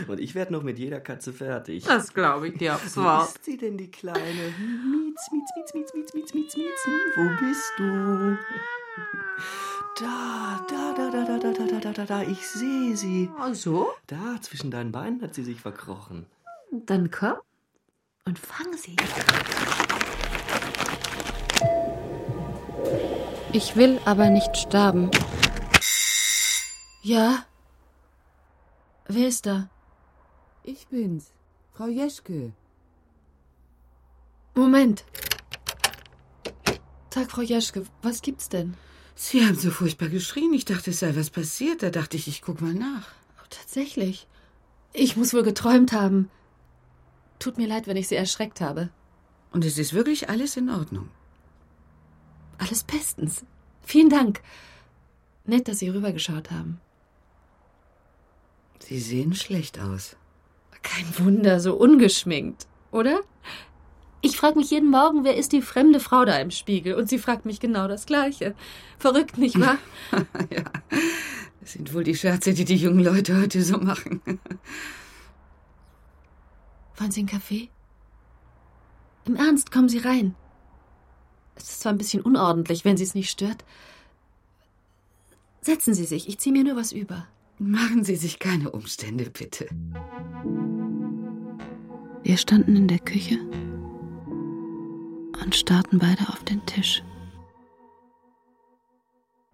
Und 0.08 0.20
ich 0.20 0.34
werde 0.34 0.52
noch 0.52 0.62
mit 0.62 0.78
jeder 0.78 1.00
Katze 1.00 1.32
fertig. 1.32 1.84
Das 1.84 2.14
glaube 2.14 2.48
ich 2.48 2.58
dir 2.58 2.74
aufs 2.74 2.96
Wo 2.96 3.02
Wort. 3.02 3.28
ist 3.28 3.44
sie 3.44 3.56
denn, 3.56 3.76
die 3.76 3.90
Kleine? 3.90 4.20
Mietz, 4.20 5.30
mietz, 5.32 5.50
mietz, 5.56 5.74
mietz, 5.74 5.94
mietz, 5.94 6.14
mietz, 6.14 6.34
mietz, 6.34 6.56
mietz. 6.56 6.88
Wo 7.16 7.46
bist 7.46 7.72
du? 7.78 8.36
Da, 9.98 10.64
da, 10.70 10.94
da, 10.94 11.10
da, 11.10 11.24
da, 11.26 11.38
da, 11.38 11.52
da, 11.52 11.66
da, 11.66 11.80
da, 11.80 11.92
da, 11.92 12.04
da. 12.06 12.22
Ich 12.22 12.48
sehe 12.48 12.96
sie. 12.96 13.30
Ach 13.38 13.54
so? 13.54 13.90
Da, 14.06 14.40
zwischen 14.40 14.70
deinen 14.70 14.90
Beinen 14.90 15.20
hat 15.20 15.34
sie 15.34 15.44
sich 15.44 15.60
verkrochen. 15.60 16.26
Dann 16.70 17.10
komm 17.10 17.36
und 18.24 18.38
fang 18.38 18.72
sie. 18.74 18.96
Ich 23.52 23.76
will 23.76 24.00
aber 24.06 24.30
nicht 24.30 24.56
sterben. 24.56 25.10
Ja? 27.02 27.44
Wer 29.08 29.28
ist 29.28 29.44
da? 29.44 29.68
Ich 30.62 30.86
bin's, 30.86 31.32
Frau 31.74 31.86
Jeschke. 31.86 32.54
Moment. 34.54 35.04
Tag, 37.10 37.30
Frau 37.30 37.42
Jaschke, 37.42 37.84
was 38.00 38.22
gibt's 38.22 38.48
denn? 38.48 38.74
Sie 39.24 39.46
haben 39.46 39.54
so 39.56 39.70
furchtbar 39.70 40.08
geschrien. 40.08 40.52
Ich 40.52 40.64
dachte, 40.64 40.90
es 40.90 40.98
sei 40.98 41.14
was 41.14 41.30
passiert. 41.30 41.84
Da 41.84 41.90
dachte 41.90 42.16
ich, 42.16 42.26
ich 42.26 42.42
guck 42.42 42.60
mal 42.60 42.74
nach. 42.74 43.06
Oh, 43.38 43.46
tatsächlich. 43.50 44.26
Ich 44.92 45.16
muss 45.16 45.32
wohl 45.32 45.44
geträumt 45.44 45.92
haben. 45.92 46.28
Tut 47.38 47.56
mir 47.56 47.68
leid, 47.68 47.86
wenn 47.86 47.96
ich 47.96 48.08
Sie 48.08 48.16
erschreckt 48.16 48.60
habe. 48.60 48.90
Und 49.52 49.64
es 49.64 49.78
ist 49.78 49.92
wirklich 49.92 50.28
alles 50.28 50.56
in 50.56 50.68
Ordnung. 50.68 51.08
Alles 52.58 52.82
bestens. 52.82 53.44
Vielen 53.82 54.10
Dank. 54.10 54.42
Nett, 55.44 55.68
dass 55.68 55.78
Sie 55.78 55.88
rübergeschaut 55.88 56.50
haben. 56.50 56.80
Sie 58.80 58.98
sehen 58.98 59.34
schlecht 59.34 59.78
aus. 59.78 60.16
Kein 60.82 61.06
Wunder, 61.20 61.60
so 61.60 61.76
ungeschminkt, 61.76 62.66
oder? 62.90 63.20
Ich 64.24 64.36
frage 64.36 64.56
mich 64.56 64.70
jeden 64.70 64.88
Morgen, 64.88 65.24
wer 65.24 65.36
ist 65.36 65.50
die 65.50 65.60
fremde 65.60 65.98
Frau 65.98 66.24
da 66.24 66.38
im 66.38 66.52
Spiegel? 66.52 66.94
Und 66.94 67.08
sie 67.08 67.18
fragt 67.18 67.44
mich 67.44 67.58
genau 67.58 67.88
das 67.88 68.06
Gleiche. 68.06 68.54
Verrückt, 68.96 69.36
nicht 69.36 69.58
wahr? 69.58 69.78
ja, 70.50 70.62
das 71.60 71.72
sind 71.72 71.92
wohl 71.92 72.04
die 72.04 72.14
Scherze, 72.14 72.54
die 72.54 72.64
die 72.64 72.76
jungen 72.76 73.02
Leute 73.02 73.36
heute 73.36 73.62
so 73.64 73.78
machen. 73.78 74.22
Wollen 76.96 77.10
Sie 77.10 77.20
einen 77.20 77.28
Kaffee? 77.28 77.68
Im 79.24 79.34
Ernst, 79.34 79.72
kommen 79.72 79.88
Sie 79.88 79.98
rein. 79.98 80.36
Es 81.56 81.64
ist 81.64 81.80
zwar 81.80 81.92
ein 81.92 81.98
bisschen 81.98 82.22
unordentlich, 82.22 82.84
wenn 82.84 82.96
Sie 82.96 83.04
es 83.04 83.16
nicht 83.16 83.30
stört. 83.30 83.64
Setzen 85.62 85.94
Sie 85.94 86.04
sich, 86.04 86.28
ich 86.28 86.38
ziehe 86.38 86.52
mir 86.52 86.62
nur 86.62 86.76
was 86.76 86.92
über. 86.92 87.26
Machen 87.58 88.04
Sie 88.04 88.16
sich 88.16 88.38
keine 88.38 88.70
Umstände, 88.70 89.30
bitte. 89.30 89.66
Wir 92.22 92.36
standen 92.36 92.76
in 92.76 92.86
der 92.86 93.00
Küche 93.00 93.40
und 95.42 95.56
starrten 95.56 95.98
beide 95.98 96.28
auf 96.28 96.44
den 96.44 96.64
Tisch. 96.66 97.02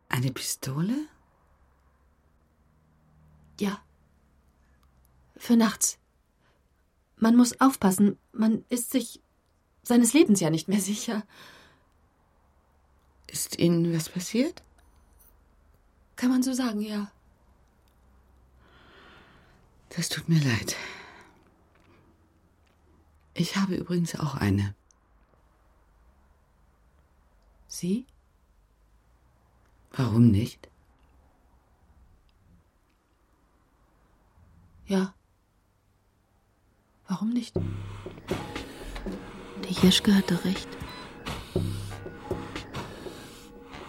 Eine 0.08 0.30
Pistole? 0.32 0.94
Ja. 3.60 3.80
Für 5.36 5.56
nachts. 5.56 5.98
Man 7.16 7.36
muss 7.36 7.60
aufpassen, 7.60 8.18
man 8.32 8.64
ist 8.68 8.90
sich 8.90 9.20
seines 9.82 10.12
Lebens 10.12 10.40
ja 10.40 10.50
nicht 10.50 10.68
mehr 10.68 10.80
sicher. 10.80 11.22
Ist 13.26 13.58
Ihnen 13.58 13.94
was 13.94 14.08
passiert? 14.08 14.62
Kann 16.16 16.30
man 16.30 16.42
so 16.42 16.52
sagen, 16.52 16.80
ja. 16.80 17.10
Das 19.90 20.08
tut 20.08 20.28
mir 20.28 20.40
leid. 20.40 20.76
Ich 23.34 23.56
habe 23.56 23.76
übrigens 23.76 24.18
auch 24.18 24.34
eine. 24.34 24.74
Sie? 27.78 28.06
Warum 29.92 30.32
nicht? 30.32 30.68
Ja. 34.88 35.14
Warum 37.06 37.30
nicht? 37.30 37.54
Die 39.68 39.86
Jeschke 39.86 40.12
hatte 40.12 40.44
recht. 40.44 40.68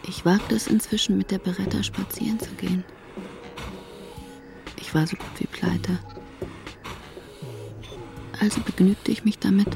Ich 0.07 0.23
wagte 0.23 0.53
es 0.53 0.67
inzwischen, 0.67 1.17
mit 1.17 1.31
der 1.31 1.39
Beretta 1.39 1.81
spazieren 1.81 2.39
zu 2.39 2.51
gehen. 2.51 2.83
Ich 4.79 4.93
war 4.93 5.07
so 5.07 5.17
gut 5.17 5.39
wie 5.39 5.47
pleite. 5.47 5.97
Also 8.39 8.61
begnügte 8.61 9.11
ich 9.11 9.23
mich 9.23 9.39
damit, 9.39 9.75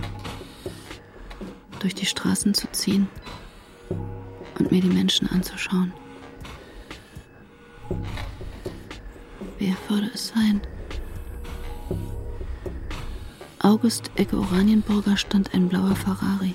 durch 1.80 1.96
die 1.96 2.06
Straßen 2.06 2.54
zu 2.54 2.72
ziehen 2.72 3.10
und 4.60 4.72
mir 4.72 4.82
die 4.82 4.90
Menschen 4.90 5.28
anzuschauen. 5.30 5.94
Wer 9.60 9.76
würde 9.88 10.10
es 10.14 10.30
sein? 10.30 10.62
August 13.60 14.12
Ecke 14.16 14.38
Oranienburger 14.38 15.16
stand 15.16 15.54
ein 15.54 15.70
blauer 15.70 15.96
Ferrari. 15.96 16.54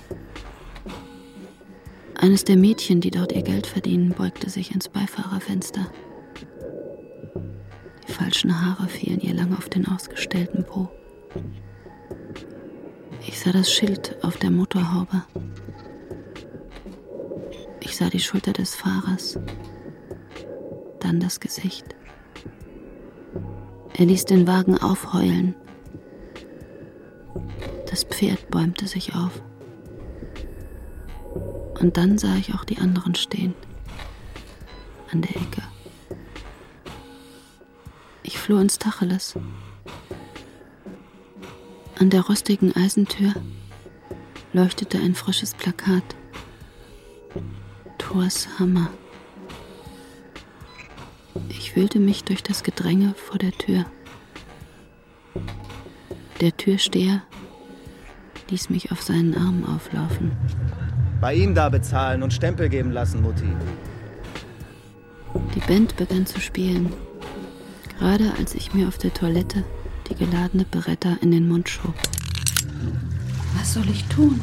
Eines 2.14 2.44
der 2.44 2.56
Mädchen, 2.56 3.00
die 3.00 3.10
dort 3.10 3.32
ihr 3.32 3.42
Geld 3.42 3.66
verdienen, 3.66 4.10
beugte 4.10 4.50
sich 4.50 4.74
ins 4.74 4.88
Beifahrerfenster. 4.88 5.86
Die 8.06 8.12
falschen 8.12 8.60
Haare 8.60 8.88
fielen 8.88 9.20
ihr 9.20 9.34
lang 9.34 9.56
auf 9.56 9.68
den 9.68 9.86
ausgestellten 9.86 10.64
Po. 10.64 10.90
Ich 13.26 13.38
sah 13.38 13.52
das 13.52 13.72
Schild 13.72 14.16
auf 14.22 14.36
der 14.36 14.50
Motorhaube. 14.50 15.22
Sah 17.98 18.10
die 18.10 18.20
Schulter 18.20 18.52
des 18.52 18.76
Fahrers, 18.76 19.40
dann 21.00 21.18
das 21.18 21.40
Gesicht. 21.40 21.84
Er 23.92 24.06
ließ 24.06 24.24
den 24.24 24.46
Wagen 24.46 24.78
aufheulen. 24.78 25.56
Das 27.90 28.04
Pferd 28.04 28.50
bäumte 28.50 28.86
sich 28.86 29.16
auf. 29.16 29.42
Und 31.80 31.96
dann 31.96 32.18
sah 32.18 32.36
ich 32.36 32.54
auch 32.54 32.64
die 32.64 32.78
anderen 32.78 33.16
stehen. 33.16 33.52
An 35.10 35.22
der 35.22 35.34
Ecke. 35.34 35.64
Ich 38.22 38.38
floh 38.38 38.58
ins 38.58 38.78
Tacheles. 38.78 39.34
An 41.98 42.10
der 42.10 42.20
rostigen 42.20 42.76
Eisentür 42.76 43.34
leuchtete 44.52 44.98
ein 44.98 45.16
frisches 45.16 45.52
Plakat. 45.52 46.14
Thors 48.08 48.48
Hammer. 48.58 48.88
Ich 51.50 51.76
wühlte 51.76 52.00
mich 52.00 52.24
durch 52.24 52.42
das 52.42 52.62
Gedränge 52.62 53.12
vor 53.14 53.36
der 53.36 53.52
Tür. 53.52 53.84
Der 56.40 56.56
Türsteher 56.56 57.20
ließ 58.48 58.70
mich 58.70 58.92
auf 58.92 59.02
seinen 59.02 59.36
Armen 59.36 59.66
auflaufen. 59.66 60.32
Bei 61.20 61.34
ihm 61.34 61.54
da 61.54 61.68
bezahlen 61.68 62.22
und 62.22 62.32
Stempel 62.32 62.70
geben 62.70 62.92
lassen, 62.92 63.20
Mutti. 63.20 63.52
Die 65.54 65.60
Band 65.60 65.94
begann 65.96 66.24
zu 66.24 66.40
spielen, 66.40 66.90
gerade 67.98 68.32
als 68.38 68.54
ich 68.54 68.72
mir 68.72 68.88
auf 68.88 68.96
der 68.96 69.12
Toilette 69.12 69.64
die 70.08 70.14
geladene 70.14 70.64
Beretta 70.64 71.18
in 71.20 71.30
den 71.30 71.46
Mund 71.46 71.68
schob. 71.68 71.94
Was 73.54 73.74
soll 73.74 73.90
ich 73.90 74.02
tun? 74.06 74.40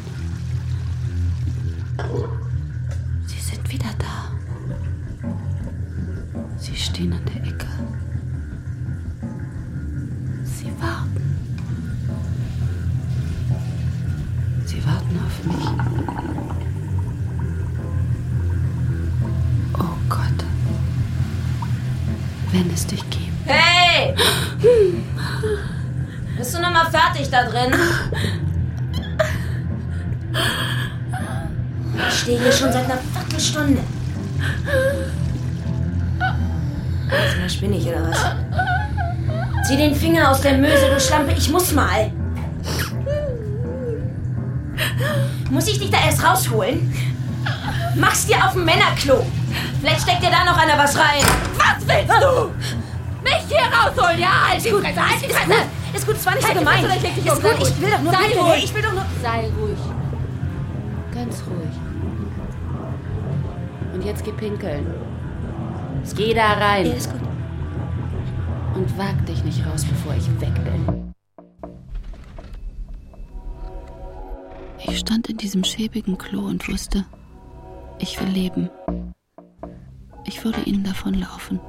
stehen 6.96 7.12
an 7.12 7.20
der 7.26 7.42
Ecke. 7.42 7.66
Sie 10.44 10.72
warten. 10.80 11.36
Sie 14.64 14.82
warten 14.82 15.20
auf 15.26 15.44
mich. 15.44 15.66
Oh 19.74 19.98
Gott. 20.08 20.44
Wenn 22.52 22.70
es 22.72 22.86
dich 22.86 23.04
gibt. 23.10 23.44
Hey! 23.44 24.14
Bist 26.38 26.54
du 26.54 26.62
noch 26.62 26.72
mal 26.72 26.90
fertig 26.90 27.28
da 27.28 27.44
drin? 27.44 27.74
Ich 32.08 32.14
stehe 32.20 32.40
hier 32.40 32.52
schon 32.52 32.72
seit 32.72 32.86
einer 32.86 32.96
Viertelstunde. 32.96 33.82
Jetzt 37.42 37.54
spinne 37.54 37.76
ich 37.76 37.86
oder 37.86 38.08
was? 38.08 38.18
Zieh 39.66 39.76
den 39.76 39.94
Finger 39.94 40.30
aus 40.30 40.40
der 40.40 40.58
Möse, 40.58 40.88
du 40.92 41.00
Schlampe, 41.00 41.32
ich 41.36 41.48
muss 41.50 41.72
mal. 41.72 42.10
Muss 45.50 45.68
ich 45.68 45.78
dich 45.78 45.90
da 45.90 45.98
erst 46.04 46.24
rausholen? 46.24 46.92
Mach's 47.96 48.26
dir 48.26 48.44
auf 48.44 48.52
dem 48.52 48.64
Männerklo. 48.64 49.24
Vielleicht 49.80 50.02
steckt 50.02 50.22
dir 50.22 50.30
da 50.30 50.44
noch 50.44 50.56
einer 50.56 50.76
was 50.76 50.96
rein. 50.96 51.24
Was 51.56 51.86
willst 51.86 52.22
du? 52.22 52.50
Mich 53.22 53.42
hier 53.48 53.62
rausholen, 53.72 54.20
ja? 54.20 54.48
Halt 54.48 54.64
die 54.64 54.70
gut, 54.70 54.82
Fresse, 54.82 55.00
halt 55.00 55.20
die 55.20 55.26
ist 55.26 55.36
Fresse! 55.36 55.48
gut, 55.48 55.94
ist 55.94 56.06
gut, 56.06 56.16
es 56.16 56.26
war 56.26 56.34
nicht 56.34 56.46
so 56.46 56.54
gemeint. 56.54 56.84
Ist 56.84 57.42
gut, 57.42 57.54
ich 57.60 57.80
will 57.80 57.90
doch 57.90 58.02
nur 58.02 58.12
Sei 58.12 58.38
ruhig. 58.38 58.64
Ich 58.64 58.74
will 58.74 58.82
doch 58.82 58.92
nur... 58.92 59.06
Sei 59.22 59.50
ruhig. 59.58 59.78
Ganz 61.14 61.42
ruhig. 61.48 61.76
Und 63.94 64.04
jetzt 64.04 64.24
geh 64.24 64.32
pinkeln. 64.32 64.86
Geh 66.14 66.32
da 66.34 66.52
rein. 66.52 66.86
Ja, 66.86 66.92
ist 66.92 67.10
gut. 67.10 67.20
Und 68.74 68.98
wag 68.98 69.24
dich 69.26 69.42
nicht 69.44 69.66
raus, 69.66 69.84
bevor 69.84 70.14
ich 70.14 70.28
weg 70.40 70.54
bin. 70.64 71.12
Ich 74.86 74.98
stand 74.98 75.28
in 75.28 75.36
diesem 75.36 75.64
schäbigen 75.64 76.16
Klo 76.18 76.46
und 76.46 76.68
wusste, 76.68 77.04
ich 77.98 78.20
will 78.20 78.28
leben. 78.28 78.70
Ich 80.24 80.44
würde 80.44 80.60
ihnen 80.62 80.84
davonlaufen. 80.84 81.60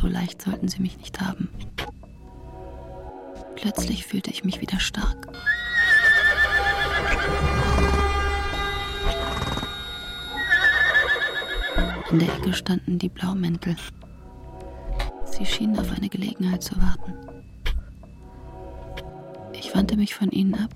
So 0.00 0.06
leicht 0.06 0.42
sollten 0.42 0.68
sie 0.68 0.80
mich 0.80 0.96
nicht 0.98 1.20
haben. 1.20 1.48
Plötzlich 3.56 4.06
fühlte 4.06 4.30
ich 4.30 4.44
mich 4.44 4.60
wieder 4.60 4.78
stark. 4.78 5.28
In 12.10 12.20
der 12.20 12.28
Ecke 12.28 12.52
standen 12.52 12.98
die 12.98 13.08
Blaumäntel. 13.08 13.76
Sie 15.24 15.44
schienen 15.44 15.78
auf 15.78 15.90
eine 15.90 16.08
Gelegenheit 16.08 16.62
zu 16.62 16.76
warten. 16.76 17.14
Ich 19.52 19.74
wandte 19.74 19.96
mich 19.96 20.14
von 20.14 20.30
ihnen 20.30 20.54
ab 20.54 20.70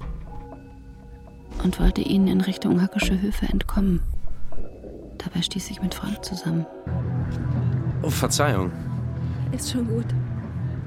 und 1.63 1.79
wollte 1.79 2.01
ihnen 2.01 2.27
in 2.27 2.41
Richtung 2.41 2.81
Hackische 2.81 3.21
Höfe 3.21 3.47
entkommen. 3.47 4.01
Dabei 5.19 5.43
stieß 5.43 5.71
ich 5.71 5.81
mit 5.81 5.95
Frank 5.95 6.25
zusammen. 6.25 6.67
Oh, 8.03 8.11
Verzeihung. 8.11 8.73
Ist 9.53 9.71
schon 9.71 9.87
gut. 9.87 10.07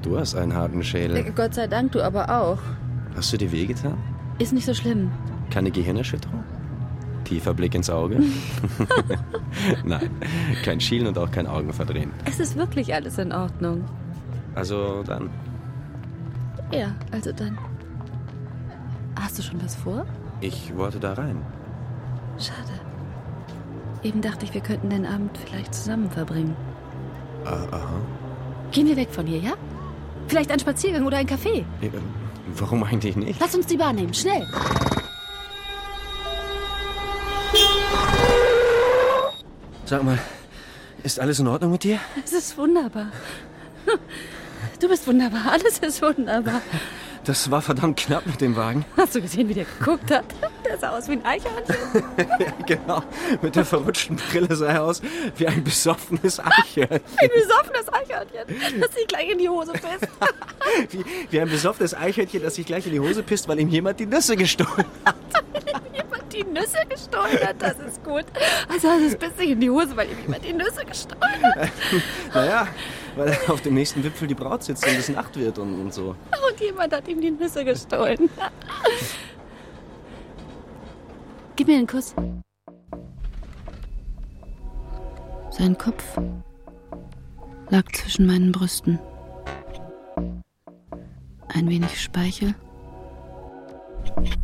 Du 0.02 0.18
hast 0.18 0.34
einen 0.34 0.52
harten 0.52 0.82
Schädel. 0.82 1.32
Gott 1.32 1.54
sei 1.54 1.66
Dank, 1.66 1.92
du 1.92 2.02
aber 2.02 2.28
auch. 2.28 2.58
Hast 3.16 3.32
du 3.32 3.38
dir 3.38 3.50
wehgetan? 3.50 3.96
Ist 4.38 4.52
nicht 4.52 4.66
so 4.66 4.74
schlimm. 4.74 5.10
Keine 5.50 5.70
Gehirnerschütterung? 5.70 6.44
Tiefer 7.24 7.54
Blick 7.54 7.74
ins 7.74 7.90
Auge? 7.90 8.16
Nein, 9.84 10.10
kein 10.64 10.80
Schielen 10.80 11.06
und 11.06 11.18
auch 11.18 11.30
kein 11.30 11.46
Augenverdrehen. 11.46 12.10
Es 12.24 12.40
ist 12.40 12.56
wirklich 12.56 12.94
alles 12.94 13.18
in 13.18 13.32
Ordnung. 13.32 13.84
Also 14.54 15.02
dann. 15.02 15.30
Ja, 16.72 16.94
also 17.10 17.32
dann. 17.32 17.58
Hast 19.18 19.38
du 19.38 19.42
schon 19.42 19.62
was 19.62 19.74
vor? 19.74 20.06
Ich 20.40 20.74
wollte 20.76 20.98
da 21.00 21.14
rein. 21.14 21.40
Schade. 22.38 22.80
Eben 24.02 24.20
dachte 24.20 24.44
ich, 24.44 24.52
wir 24.52 24.60
könnten 24.60 24.90
den 24.90 25.06
Abend 25.06 25.36
vielleicht 25.38 25.74
zusammen 25.74 26.10
verbringen. 26.10 26.54
Ah, 27.44 27.64
aha. 27.70 28.00
Gehen 28.70 28.86
wir 28.86 28.96
weg 28.96 29.08
von 29.10 29.26
hier, 29.26 29.38
ja? 29.38 29.52
Vielleicht 30.28 30.50
ein 30.50 30.58
Spaziergang 30.58 31.06
oder 31.06 31.18
ein 31.18 31.26
Café. 31.26 31.64
Äh, 31.80 31.90
Warum 32.58 32.82
eigentlich 32.84 33.16
nicht? 33.16 33.40
Lass 33.40 33.54
uns 33.54 33.66
die 33.66 33.76
Bahn 33.76 33.96
nehmen, 33.96 34.12
schnell. 34.14 34.46
Sag 39.86 40.02
mal, 40.02 40.18
ist 41.02 41.20
alles 41.20 41.38
in 41.40 41.46
Ordnung 41.46 41.72
mit 41.72 41.84
dir? 41.84 41.98
Es 42.24 42.32
ist 42.32 42.56
wunderbar. 42.56 43.08
Du 44.80 44.88
bist 44.88 45.06
wunderbar, 45.06 45.52
alles 45.52 45.78
ist 45.78 46.00
wunderbar. 46.00 46.62
Das 47.24 47.50
war 47.50 47.62
verdammt 47.62 47.98
knapp 47.98 48.26
mit 48.26 48.40
dem 48.40 48.54
Wagen. 48.56 48.84
Hast 48.98 49.14
du 49.14 49.20
gesehen, 49.22 49.48
wie 49.48 49.54
der 49.54 49.64
geguckt 49.78 50.10
hat? 50.10 50.24
Der 50.66 50.78
sah 50.78 50.90
aus 50.90 51.08
wie 51.08 51.12
ein 51.12 51.24
Eichhörnchen. 51.24 51.76
ja, 52.18 52.52
genau. 52.66 53.02
Mit 53.40 53.56
der 53.56 53.64
verrutschten 53.64 54.16
Brille 54.16 54.54
sah 54.54 54.66
er 54.66 54.84
aus 54.84 55.00
wie 55.36 55.46
ein 55.46 55.64
besoffenes 55.64 56.38
Eichhörnchen. 56.38 57.00
Ein 57.16 57.30
besoffenes 57.34 57.92
Eichhörnchen, 57.92 58.80
das 58.80 58.94
sich 58.94 59.06
gleich 59.06 59.30
in 59.30 59.38
die 59.38 59.48
Hose 59.48 59.72
pisst. 59.72 60.08
Wie, 60.90 61.04
wie 61.30 61.40
ein 61.40 61.48
besoffenes 61.48 61.94
Eichhörnchen, 61.94 62.42
das 62.42 62.56
sich 62.56 62.66
gleich 62.66 62.86
in 62.86 62.92
die 62.92 63.00
Hose 63.00 63.22
pisst, 63.22 63.46
weil 63.48 63.60
ihm 63.60 63.68
jemand 63.68 64.00
die 64.00 64.06
Nüsse 64.06 64.34
gestohlen 64.34 64.86
hat. 65.04 65.14
die 66.34 66.44
Nüsse 66.44 66.78
gestohlen 66.88 67.38
hat, 67.46 67.56
das 67.60 67.78
ist 67.78 68.02
gut. 68.04 68.24
Also 68.68 68.88
es 68.88 69.16
pisst 69.16 69.38
sich 69.38 69.50
in 69.50 69.60
die 69.60 69.70
Hose, 69.70 69.96
weil 69.96 70.10
ihm 70.10 70.20
jemand 70.22 70.44
die 70.44 70.52
Nüsse 70.52 70.84
gestohlen 70.84 71.42
hat. 71.42 71.70
naja, 72.34 72.68
weil 73.16 73.38
auf 73.48 73.60
dem 73.60 73.74
nächsten 73.74 74.02
Wipfel 74.02 74.28
die 74.28 74.34
Braut 74.34 74.62
sitzt 74.64 74.86
und 74.86 74.96
es 74.96 75.08
Nacht 75.08 75.36
wird 75.36 75.58
und, 75.58 75.80
und 75.80 75.94
so. 75.94 76.16
Und 76.48 76.60
jemand 76.60 76.92
hat 76.92 77.06
ihm 77.08 77.20
die 77.20 77.30
Nüsse 77.30 77.64
gestohlen. 77.64 78.28
Gib 81.56 81.68
mir 81.68 81.78
einen 81.78 81.86
Kuss. 81.86 82.14
Sein 85.50 85.78
Kopf 85.78 86.18
lag 87.70 87.84
zwischen 87.92 88.26
meinen 88.26 88.50
Brüsten. 88.50 88.98
Ein 91.48 91.68
wenig 91.68 92.00
Speichel 92.00 92.56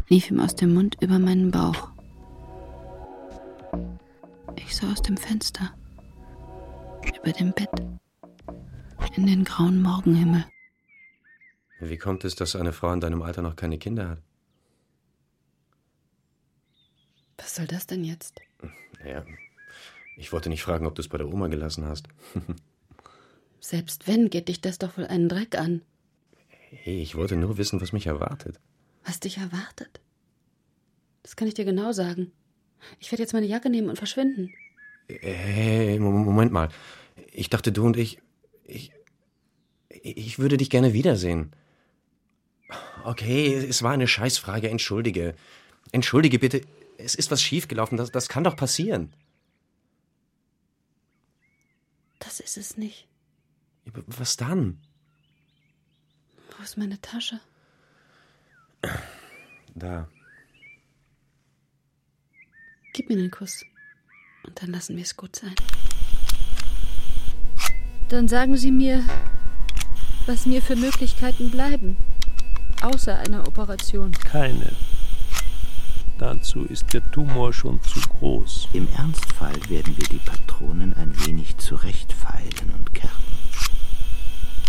lief 0.09 0.31
ihm 0.31 0.41
aus 0.41 0.55
dem 0.55 0.75
Mund 0.75 0.97
über 1.01 1.19
meinen 1.19 1.51
Bauch. 1.51 1.89
Ich 4.57 4.77
sah 4.77 4.91
aus 4.91 5.03
dem 5.03 5.17
Fenster, 5.17 5.75
über 7.19 7.33
dem 7.33 7.53
Bett, 7.53 7.71
in 9.17 9.27
den 9.27 9.45
grauen 9.45 9.81
Morgenhimmel. 9.83 10.45
Wie 11.81 11.97
kommt 11.97 12.25
es, 12.25 12.35
dass 12.35 12.57
eine 12.57 12.73
Frau 12.73 12.93
in 12.93 13.01
deinem 13.01 13.23
Alter 13.23 13.43
noch 13.43 13.57
keine 13.57 13.79
Kinder 13.79 14.11
hat? 14.11 14.23
Was 17.39 17.55
soll 17.57 17.67
das 17.67 17.87
denn 17.87 18.05
jetzt? 18.05 18.41
Naja, 19.03 19.25
ich 20.17 20.33
wollte 20.33 20.51
nicht 20.51 20.63
fragen, 20.63 20.87
ob 20.87 20.95
du 20.95 21.01
es 21.01 21.09
bei 21.09 21.17
der 21.17 21.29
Oma 21.29 21.49
gelassen 21.49 21.87
hast. 21.87 22.07
Selbst 23.61 24.07
wenn, 24.07 24.29
geht 24.31 24.49
dich 24.49 24.61
das 24.61 24.79
doch 24.79 24.99
wohl 24.99 25.07
einen 25.07 25.29
Dreck 25.29 25.57
an. 25.57 25.83
Hey, 26.71 27.01
ich 27.01 27.15
wollte 27.17 27.37
nur 27.37 27.57
wissen, 27.57 27.81
was 27.81 27.93
mich 27.93 28.07
erwartet. 28.07 28.61
Was 29.11 29.19
dich 29.19 29.39
erwartet? 29.39 30.01
Das 31.25 31.35
kann 31.35 31.49
ich 31.49 31.55
dir 31.55 31.65
genau 31.65 31.91
sagen. 31.91 32.31
Ich 33.01 33.11
werde 33.11 33.25
jetzt 33.25 33.33
meine 33.33 33.47
Jacke 33.47 33.69
nehmen 33.69 33.89
und 33.91 33.97
verschwinden. 33.97 34.55
Hey, 35.09 35.99
Mo- 35.99 36.13
Moment 36.13 36.53
mal. 36.53 36.69
Ich 37.33 37.51
dachte, 37.51 37.73
du 37.73 37.85
und 37.85 37.97
ich. 37.97 38.23
Ich. 38.63 38.93
Ich 39.89 40.39
würde 40.39 40.57
dich 40.59 40.71
gerne 40.71 40.93
wiedersehen. 40.93 41.51
Okay, 43.03 43.53
es 43.53 43.83
war 43.83 43.91
eine 43.91 44.07
Scheißfrage. 44.07 44.71
Entschuldige. 44.71 45.35
Entschuldige 45.91 46.39
bitte. 46.39 46.61
Es 46.97 47.17
ist 47.17 47.33
was 47.33 47.43
schiefgelaufen. 47.43 47.99
Das, 47.99 48.13
das 48.13 48.29
kann 48.29 48.45
doch 48.45 48.55
passieren. 48.55 49.13
Das 52.21 52.39
ist 52.39 52.57
es 52.57 52.77
nicht. 52.77 53.09
Was 54.07 54.37
dann? 54.37 54.79
Wo 56.57 56.63
ist 56.63 56.77
meine 56.79 57.01
Tasche? 57.01 57.41
Da. 59.75 60.09
Gib 62.93 63.09
mir 63.09 63.19
einen 63.19 63.31
Kuss. 63.31 63.65
Und 64.45 64.61
dann 64.63 64.71
lassen 64.71 64.97
wir 64.97 65.05
es 65.05 65.17
gut 65.17 65.37
sein. 65.37 65.55
Dann 68.09 68.27
sagen 68.27 68.57
Sie 68.57 68.73
mir, 68.73 69.05
was 70.27 70.47
mir 70.47 70.63
für 70.63 70.77
Möglichkeiten 70.77 71.51
bleiben. 71.51 71.97
Außer 72.83 73.19
einer 73.19 73.47
Operation. 73.47 74.13
Keine. 74.13 74.73
Dazu 76.19 76.65
ist 76.65 76.93
der 76.93 77.09
Tumor 77.13 77.53
schon 77.53 77.81
zu 77.83 78.01
groß. 78.01 78.69
Im 78.73 78.89
Ernstfall 78.97 79.57
werden 79.69 79.97
wir 79.97 80.07
die 80.09 80.19
Patronen 80.19 80.93
ein 80.95 81.15
wenig 81.27 81.57
zurechtfeilen 81.59 82.75
und 82.77 82.93
kärten. 82.93 83.17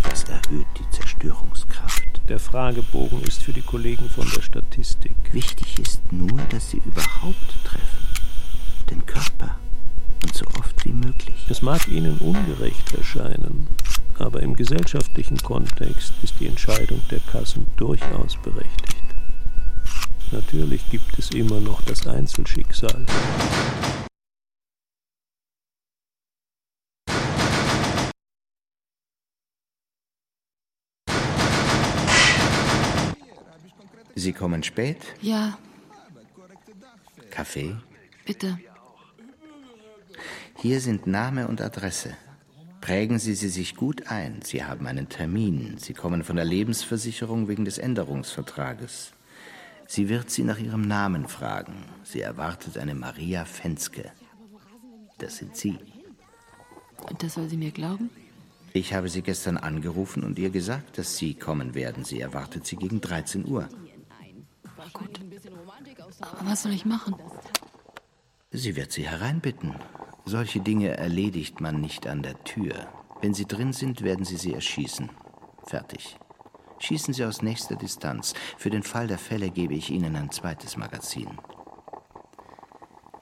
Das 0.04 0.24
erhöht 0.26 0.68
die 0.80 0.90
Zerstörungskraft. 0.92 2.01
Der 2.30 2.40
Fragebogen 2.40 3.22
ist 3.22 3.44
für 3.44 3.54
die 3.54 3.62
Kollegen 3.62 4.10
von 4.10 4.30
der 4.36 4.42
Statistik. 4.42 5.16
Wichtig 5.32 5.80
ist 5.80 6.02
nur, 6.12 6.40
dass 6.50 6.70
sie 6.70 6.82
überhaupt 6.86 7.64
treffen. 7.64 8.06
Den 8.90 9.06
Körper. 9.06 9.58
Und 10.24 10.36
so 10.36 10.46
oft 10.60 10.86
wie 10.86 10.94
möglich. 10.94 11.46
Es 11.50 11.62
mag 11.62 11.88
Ihnen 11.88 12.18
ungerecht 12.20 12.94
erscheinen, 12.94 13.68
aber 14.20 14.42
im 14.42 14.56
gesellschaftlichen 14.56 15.38
Kontext 15.38 16.14
ist 16.22 16.40
die 16.40 16.48
Entscheidung 16.48 17.02
der 17.10 17.20
Kassen 17.20 17.66
durchaus 17.76 18.38
berechtigt. 18.38 19.04
Natürlich 20.32 20.90
gibt 20.90 21.18
es 21.18 21.32
immer 21.32 21.60
noch 21.60 21.82
das 21.82 22.08
Einzelschicksal. 22.08 23.06
Sie 34.16 34.34
kommen 34.34 34.64
spät? 34.64 34.98
Ja, 35.22 35.58
Kaffee? 37.30 37.76
bitte. 38.26 38.58
Hier 40.58 40.80
sind 40.80 41.08
Name 41.08 41.48
und 41.48 41.62
Adresse. 41.62 42.16
Prägen 42.82 43.20
Sie 43.20 43.36
sie 43.36 43.50
sich 43.50 43.76
gut 43.76 44.08
ein. 44.08 44.42
Sie 44.44 44.64
haben 44.64 44.88
einen 44.88 45.08
Termin. 45.10 45.78
Sie 45.78 45.94
kommen 45.94 46.24
von 46.24 46.36
der 46.36 46.46
Lebensversicherung 46.46 47.48
wegen 47.48 47.66
des 47.66 47.78
Änderungsvertrages. 47.78 49.12
Sie 49.88 50.10
wird 50.10 50.30
Sie 50.30 50.44
nach 50.44 50.58
Ihrem 50.60 50.88
Namen 50.88 51.28
fragen. 51.28 51.74
Sie 52.04 52.22
erwartet 52.22 52.78
eine 52.78 52.96
Maria 52.96 53.46
Fenske. 53.46 54.12
Das 55.18 55.38
sind 55.38 55.56
Sie. 55.56 55.78
Und 57.10 57.24
das 57.24 57.34
soll 57.36 57.50
sie 57.50 57.58
mir 57.58 57.72
glauben? 57.72 58.10
Ich 58.74 58.94
habe 58.94 59.10
Sie 59.10 59.22
gestern 59.22 59.58
angerufen 59.58 60.24
und 60.24 60.40
ihr 60.40 60.50
gesagt, 60.50 60.98
dass 60.98 61.18
Sie 61.18 61.34
kommen 61.34 61.76
werden. 61.76 62.04
Sie 62.06 62.22
erwartet 62.22 62.66
Sie 62.66 62.78
gegen 62.78 63.02
13 63.02 63.46
Uhr. 63.46 63.68
Gut. 64.94 65.20
Aber 66.22 66.46
was 66.50 66.64
soll 66.64 66.74
ich 66.74 66.86
machen? 66.86 67.16
Sie 68.52 68.76
wird 68.76 68.92
Sie 68.92 69.08
hereinbitten. 69.08 69.76
Solche 70.26 70.60
Dinge 70.60 70.98
erledigt 70.98 71.62
man 71.62 71.82
nicht 71.82 72.08
an 72.08 72.22
der 72.22 72.44
Tür. 72.44 72.88
Wenn 73.22 73.34
Sie 73.34 73.46
drin 73.46 73.74
sind, 73.74 74.02
werden 74.02 74.26
Sie 74.26 74.38
sie 74.38 74.54
erschießen. 74.54 75.10
Fertig. 75.66 76.18
Schießen 76.80 77.14
Sie 77.14 77.24
aus 77.24 77.42
nächster 77.42 77.76
Distanz. 77.76 78.34
Für 78.58 78.70
den 78.70 78.84
Fall 78.84 79.08
der 79.08 79.20
Fälle 79.20 79.52
gebe 79.52 79.76
ich 79.76 79.92
Ihnen 79.92 80.16
ein 80.16 80.32
zweites 80.32 80.78
Magazin. 80.78 81.30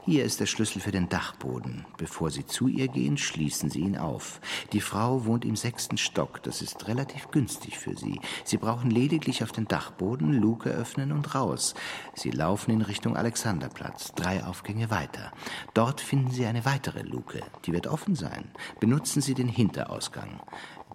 Hier 0.10 0.26
ist 0.26 0.40
der 0.40 0.48
Schlüssel 0.48 0.82
für 0.82 0.90
den 0.90 1.08
Dachboden. 1.08 1.86
Bevor 2.00 2.32
Sie 2.32 2.44
zu 2.44 2.68
ihr 2.68 2.88
gehen, 2.88 3.16
schließen 3.16 3.70
Sie 3.70 3.82
ihn 3.82 3.96
auf. 3.96 4.42
Die 4.74 4.82
Frau 4.82 5.26
wohnt 5.26 5.46
im 5.46 5.56
sechsten 5.56 6.00
Stock. 6.00 6.42
Das 6.42 6.64
ist 6.64 6.88
relativ 6.88 7.30
günstig 7.30 7.78
für 7.78 7.96
Sie. 7.96 8.20
Sie 8.44 8.58
brauchen 8.58 8.90
lediglich 8.90 9.44
auf 9.44 9.52
den 9.52 9.68
Dachboden, 9.68 10.34
Luke 10.34 10.68
öffnen 10.68 11.12
und 11.12 11.36
raus. 11.36 11.76
Sie 12.16 12.32
laufen 12.32 12.72
in 12.72 12.82
Richtung 12.82 13.18
Alexanderplatz, 13.18 14.16
drei 14.16 14.44
Aufgänge 14.44 14.90
weiter. 14.90 15.32
Dort 15.76 16.02
finden 16.02 16.32
Sie 16.32 16.48
eine 16.48 16.66
weitere 16.66 17.04
Luke. 17.04 17.44
Die 17.66 17.72
wird 17.72 17.86
offen 17.86 18.16
sein. 18.16 18.50
Benutzen 18.80 19.22
Sie 19.22 19.36
den 19.36 19.48
Hinterausgang. 19.48 20.42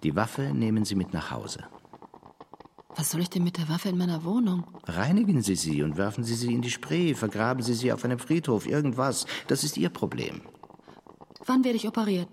Die 0.03 0.17
Waffe 0.17 0.51
nehmen 0.53 0.83
Sie 0.83 0.95
mit 0.95 1.13
nach 1.13 1.31
Hause. 1.31 1.63
Was 2.97 3.11
soll 3.11 3.21
ich 3.21 3.29
denn 3.29 3.43
mit 3.43 3.57
der 3.57 3.67
Waffe 3.67 3.89
in 3.89 3.97
meiner 3.97 4.23
Wohnung? 4.23 4.63
Reinigen 4.85 5.41
Sie 5.41 5.55
sie 5.55 5.83
und 5.83 5.97
werfen 5.97 6.23
Sie 6.23 6.35
sie 6.35 6.53
in 6.53 6.61
die 6.61 6.71
Spree, 6.71 7.13
vergraben 7.13 7.61
Sie 7.61 7.73
sie 7.73 7.91
auf 7.91 8.05
einem 8.05 8.19
Friedhof, 8.19 8.65
irgendwas. 8.65 9.25
Das 9.47 9.63
ist 9.63 9.77
Ihr 9.77 9.89
Problem. 9.89 10.41
Wann 11.45 11.63
werde 11.63 11.75
ich 11.75 11.87
operiert? 11.87 12.29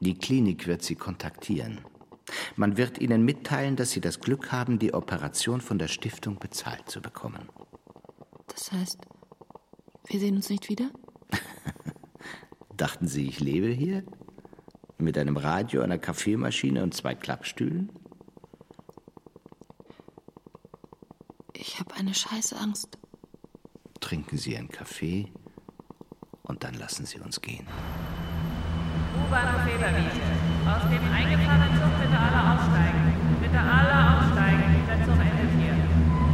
Die 0.00 0.14
Klinik 0.14 0.66
wird 0.66 0.82
Sie 0.82 0.94
kontaktieren. 0.94 1.80
Man 2.54 2.76
wird 2.76 2.98
Ihnen 2.98 3.24
mitteilen, 3.24 3.76
dass 3.76 3.90
Sie 3.90 4.00
das 4.00 4.20
Glück 4.20 4.52
haben, 4.52 4.78
die 4.78 4.94
Operation 4.94 5.60
von 5.60 5.78
der 5.78 5.88
Stiftung 5.88 6.38
bezahlt 6.38 6.88
zu 6.88 7.00
bekommen. 7.00 7.48
Das 8.46 8.70
heißt, 8.72 8.98
wir 10.06 10.20
sehen 10.20 10.36
uns 10.36 10.48
nicht 10.48 10.68
wieder? 10.68 10.90
Dachten 12.76 13.08
Sie, 13.08 13.26
ich 13.26 13.40
lebe 13.40 13.68
hier? 13.68 14.04
Mit 14.98 15.18
einem 15.18 15.36
Radio, 15.36 15.82
einer 15.82 15.98
Kaffeemaschine 15.98 16.82
und 16.82 16.94
zwei 16.94 17.14
Klappstühlen? 17.14 17.90
Ich 21.52 21.80
habe 21.80 21.95
eine 22.06 22.14
scheiße 22.14 22.56
Angst. 22.56 22.98
Trinken 23.98 24.38
Sie 24.38 24.56
einen 24.56 24.68
Kaffee 24.68 25.26
und 26.44 26.62
dann 26.62 26.74
lassen 26.74 27.04
Sie 27.04 27.18
uns 27.18 27.40
gehen. 27.40 27.66
U-Bahnhof 29.26 29.66
Weberwiese. 29.66 30.22
Aus 30.70 30.86
dem 30.86 31.02
eingefahrenen 31.02 31.74
Zug 31.74 31.90
bitte 31.98 32.14
alle 32.14 32.40
aussteigen. 32.54 33.02
Bitte 33.42 33.58
alle 33.58 33.96
aussteigen. 34.06 34.66
Dieser 34.78 34.98
Zug 35.02 35.18
endet 35.18 35.50
hier. 35.58 35.74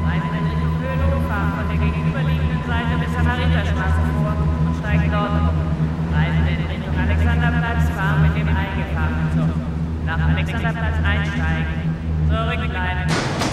Reisen 0.05 0.33
in 0.37 0.45
Richtung 0.45 0.75
Höhenhof, 0.77 1.25
fahren 1.29 1.53
von 1.57 1.66
der 1.73 1.79
gegenüberliegenden 1.81 2.62
Seite 2.68 2.93
bis 3.01 3.11
zur 3.16 3.23
Mariterstraße 3.23 4.03
vor 4.12 4.37
und 4.68 4.77
steigen 4.77 5.09
dort 5.09 5.35
um. 5.41 5.57
Reisen 6.12 6.47
in 6.53 6.61
Richtung 6.68 6.97
Alexanderplatz, 7.01 7.89
fahren 7.97 8.20
mit 8.20 8.35
dem 8.37 8.49
eingefahrenen 8.49 9.29
Zug. 9.33 9.57
Nach 10.05 10.20
Alexanderplatz 10.20 10.97
einsteigen. 11.01 11.97
Zurückbleiben. 12.29 13.51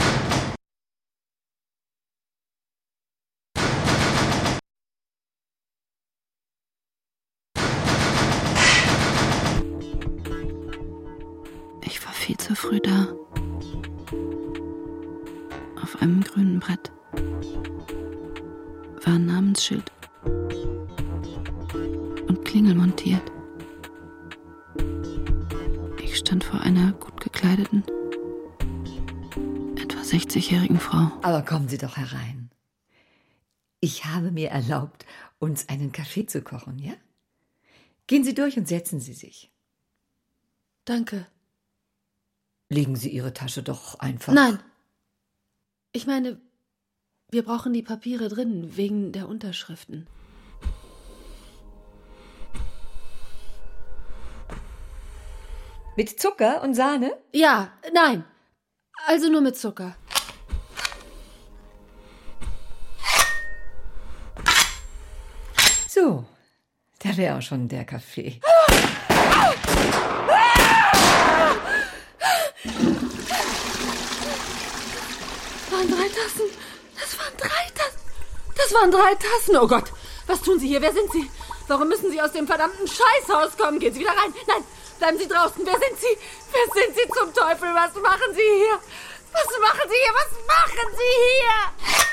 Kommen 31.49 31.67
Sie 31.67 31.79
doch 31.79 31.97
herein. 31.97 32.51
Ich 33.79 34.05
habe 34.05 34.29
mir 34.29 34.49
erlaubt, 34.49 35.07
uns 35.39 35.67
einen 35.67 35.91
Kaffee 35.91 36.27
zu 36.27 36.43
kochen, 36.43 36.77
ja? 36.77 36.93
Gehen 38.05 38.23
Sie 38.23 38.35
durch 38.35 38.55
und 38.55 38.67
setzen 38.67 38.99
Sie 38.99 39.13
sich. 39.13 39.49
Danke. 40.85 41.25
Legen 42.69 42.95
Sie 42.95 43.09
Ihre 43.09 43.33
Tasche 43.33 43.63
doch 43.63 43.97
einfach. 43.97 44.31
Nein. 44.31 44.59
Ich 45.91 46.05
meine, 46.05 46.39
wir 47.31 47.41
brauchen 47.41 47.73
die 47.73 47.81
Papiere 47.81 48.29
drin, 48.29 48.77
wegen 48.77 49.11
der 49.11 49.27
Unterschriften. 49.27 50.05
Mit 55.97 56.21
Zucker 56.21 56.61
und 56.61 56.75
Sahne? 56.75 57.17
Ja, 57.33 57.73
nein. 57.91 58.23
Also 59.07 59.29
nur 59.29 59.41
mit 59.41 59.57
Zucker. 59.57 59.95
Da 66.99 67.17
wäre 67.17 67.37
auch 67.37 67.41
schon 67.41 67.67
der 67.67 67.85
Kaffee. 67.85 68.39
Das 75.61 75.71
waren 75.71 75.87
drei 75.89 76.07
Tassen. 76.09 76.45
Das 76.99 77.17
waren 77.17 77.37
drei 77.37 77.71
Tassen. 77.75 77.99
Das 78.55 78.73
waren 78.73 78.91
drei 78.91 79.15
Tassen. 79.15 79.57
Oh 79.57 79.67
Gott. 79.67 79.91
Was 80.27 80.41
tun 80.41 80.59
Sie 80.59 80.67
hier? 80.67 80.81
Wer 80.81 80.93
sind 80.93 81.11
Sie? 81.11 81.29
Warum 81.67 81.87
müssen 81.87 82.11
Sie 82.11 82.21
aus 82.21 82.31
dem 82.33 82.45
verdammten 82.45 82.87
Scheißhaus 82.87 83.57
kommen? 83.57 83.79
Gehen 83.79 83.93
Sie 83.93 84.01
wieder 84.01 84.11
rein. 84.11 84.33
Nein, 84.47 84.63
bleiben 84.99 85.17
Sie 85.17 85.27
draußen. 85.27 85.65
Wer 85.65 85.79
sind 85.79 85.99
Sie? 85.99 86.17
Wer 86.51 86.83
sind 86.83 86.95
Sie 86.95 87.07
zum 87.09 87.33
Teufel? 87.33 87.69
Was 87.73 87.93
machen 87.95 88.33
Sie 88.33 88.41
hier? 88.41 88.79
Was 89.31 89.59
machen 89.59 89.89
Sie 89.89 89.95
hier? 89.95 90.13
Was 90.13 90.31
machen 90.47 90.89
Sie 90.97 91.13
hier? 91.23 92.09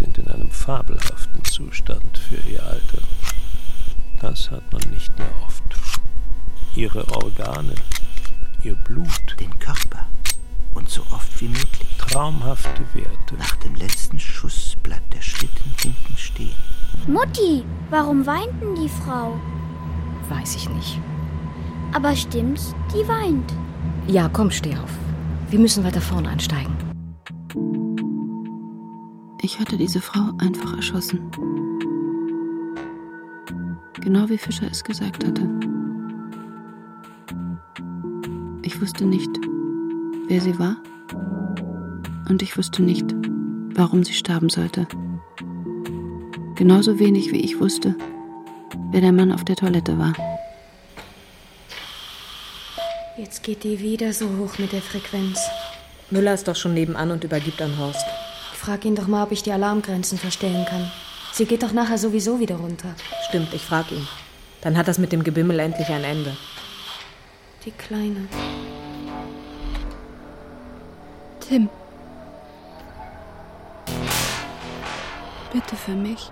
Sind 0.00 0.16
in 0.16 0.28
einem 0.28 0.50
fabelhaften 0.50 1.44
Zustand 1.44 2.16
für 2.16 2.40
ihr 2.50 2.64
Alter. 2.64 3.02
Das 4.20 4.50
hat 4.50 4.72
man 4.72 4.82
nicht 4.90 5.16
mehr 5.18 5.30
oft. 5.46 5.62
Ihre 6.74 7.06
Organe, 7.08 7.74
ihr 8.62 8.74
Blut. 8.76 9.36
Den 9.38 9.58
Körper. 9.58 10.06
Und 10.72 10.88
so 10.88 11.02
oft 11.10 11.40
wie 11.40 11.48
möglich. 11.48 11.88
Traumhafte 11.98 12.82
Werte. 12.94 13.34
Nach 13.38 13.56
dem 13.56 13.74
letzten 13.74 14.18
Schuss 14.18 14.74
bleibt 14.82 15.12
der 15.12 15.20
Schlitten 15.20 15.74
hinten 15.82 16.16
stehen. 16.16 16.56
Mutti, 17.06 17.64
warum 17.90 18.26
weint 18.26 18.60
denn 18.62 18.76
die 18.76 18.88
Frau? 18.88 19.38
Weiß 20.30 20.56
ich 20.56 20.68
nicht. 20.70 20.98
Aber 21.92 22.16
stimmt's, 22.16 22.74
die 22.94 23.06
weint. 23.06 23.52
Ja, 24.06 24.30
komm, 24.30 24.50
steh 24.50 24.76
auf. 24.76 24.92
Wir 25.50 25.58
müssen 25.58 25.84
weiter 25.84 26.00
vorne 26.00 26.30
einsteigen. 26.30 26.79
Ich 29.42 29.58
hatte 29.58 29.78
diese 29.78 30.02
Frau 30.02 30.32
einfach 30.38 30.76
erschossen. 30.76 31.30
Genau 34.00 34.28
wie 34.28 34.36
Fischer 34.36 34.68
es 34.70 34.84
gesagt 34.84 35.26
hatte. 35.26 35.48
Ich 38.62 38.78
wusste 38.80 39.06
nicht, 39.06 39.30
wer 40.28 40.40
sie 40.42 40.58
war. 40.58 40.76
Und 42.28 42.42
ich 42.42 42.58
wusste 42.58 42.82
nicht, 42.82 43.06
warum 43.74 44.04
sie 44.04 44.12
sterben 44.12 44.50
sollte. 44.50 44.86
Genauso 46.54 46.98
wenig 46.98 47.32
wie 47.32 47.40
ich 47.40 47.58
wusste, 47.58 47.96
wer 48.90 49.00
der 49.00 49.12
Mann 49.12 49.32
auf 49.32 49.44
der 49.44 49.56
Toilette 49.56 49.98
war. 49.98 50.12
Jetzt 53.16 53.42
geht 53.42 53.64
die 53.64 53.80
wieder 53.80 54.12
so 54.12 54.28
hoch 54.38 54.58
mit 54.58 54.72
der 54.72 54.82
Frequenz. 54.82 55.40
Müller 56.10 56.34
ist 56.34 56.46
doch 56.46 56.56
schon 56.56 56.74
nebenan 56.74 57.10
und 57.10 57.24
übergibt 57.24 57.62
an 57.62 57.78
Horst. 57.78 58.04
Frag 58.60 58.84
ihn 58.84 58.94
doch 58.94 59.06
mal, 59.06 59.22
ob 59.22 59.32
ich 59.32 59.42
die 59.42 59.52
Alarmgrenzen 59.52 60.18
verstellen 60.18 60.66
kann. 60.66 60.92
Sie 61.32 61.46
geht 61.46 61.62
doch 61.62 61.72
nachher 61.72 61.96
sowieso 61.96 62.40
wieder 62.40 62.56
runter. 62.56 62.94
Stimmt, 63.26 63.54
ich 63.54 63.62
frag 63.62 63.90
ihn. 63.90 64.06
Dann 64.60 64.76
hat 64.76 64.86
das 64.86 64.98
mit 64.98 65.12
dem 65.12 65.24
Gebimmel 65.24 65.58
endlich 65.60 65.88
ein 65.88 66.04
Ende. 66.04 66.36
Die 67.64 67.70
Kleine. 67.70 68.28
Tim. 71.40 71.70
Bitte 75.54 75.74
für 75.74 75.92
mich. 75.92 76.30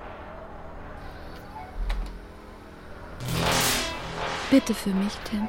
Bitte 4.50 4.74
für 4.74 4.90
mich, 4.90 5.14
Tim. 5.30 5.48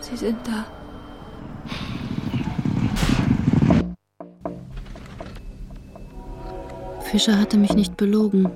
Sie 0.00 0.16
sind 0.16 0.44
da. 0.44 0.77
Fischer 7.08 7.40
hatte 7.40 7.56
mich 7.56 7.72
nicht 7.72 7.96
belogen. 7.96 8.50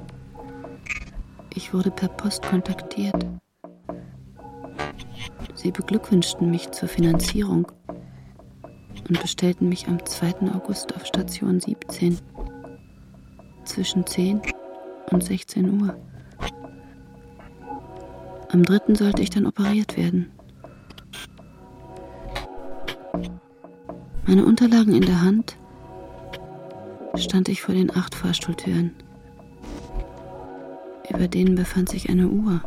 Ich 1.54 1.72
wurde 1.72 1.90
per 1.90 2.08
Post 2.08 2.42
kontaktiert. 2.42 3.24
Sie 5.54 5.70
beglückwünschten 5.70 6.50
mich 6.50 6.70
zur 6.70 6.86
Finanzierung 6.86 7.72
und 9.08 9.22
bestellten 9.22 9.70
mich 9.70 9.88
am 9.88 10.04
2. 10.04 10.52
August 10.54 10.94
auf 10.94 11.06
Station 11.06 11.60
17 11.60 12.18
zwischen 13.64 14.06
10 14.06 14.42
und 15.10 15.24
16 15.24 15.80
Uhr. 15.80 15.96
Am 18.50 18.62
3. 18.64 18.96
sollte 18.96 19.22
ich 19.22 19.30
dann 19.30 19.46
operiert 19.46 19.96
werden. 19.96 20.30
Meine 24.26 24.44
Unterlagen 24.44 24.94
in 24.94 25.06
der 25.06 25.22
Hand 25.22 25.56
stand 27.16 27.48
ich 27.48 27.62
vor 27.62 27.74
den 27.74 27.94
acht 27.94 28.14
Fahrstuhltüren. 28.14 28.92
Über 31.10 31.28
denen 31.28 31.54
befand 31.54 31.88
sich 31.88 32.08
eine 32.08 32.28
Uhr. 32.28 32.62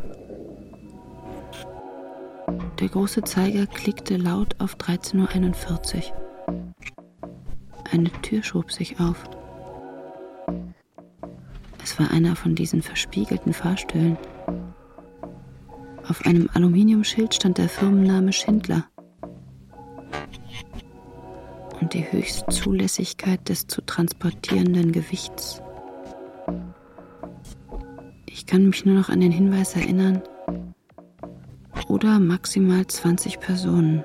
Der 2.80 2.88
große 2.88 3.22
Zeiger 3.22 3.66
klickte 3.66 4.16
laut 4.16 4.60
auf 4.60 4.76
13.41 4.76 6.10
Uhr. 6.10 6.74
Eine 7.90 8.10
Tür 8.22 8.42
schob 8.42 8.70
sich 8.72 9.00
auf. 9.00 9.24
Es 11.82 11.98
war 11.98 12.10
einer 12.10 12.36
von 12.36 12.54
diesen 12.54 12.82
verspiegelten 12.82 13.52
Fahrstühlen. 13.52 14.18
Auf 16.08 16.24
einem 16.26 16.48
Aluminiumschild 16.52 17.34
stand 17.34 17.58
der 17.58 17.68
Firmenname 17.68 18.32
Schindler 18.32 18.84
die 21.96 22.12
Höchstzulässigkeit 22.12 23.48
des 23.48 23.66
zu 23.68 23.80
transportierenden 23.80 24.92
Gewichts. 24.92 25.62
Ich 28.26 28.44
kann 28.44 28.66
mich 28.66 28.84
nur 28.84 28.96
noch 28.96 29.08
an 29.08 29.20
den 29.20 29.32
Hinweis 29.32 29.74
erinnern, 29.74 30.22
oder 31.88 32.18
maximal 32.18 32.86
20 32.86 33.40
Personen. 33.40 34.04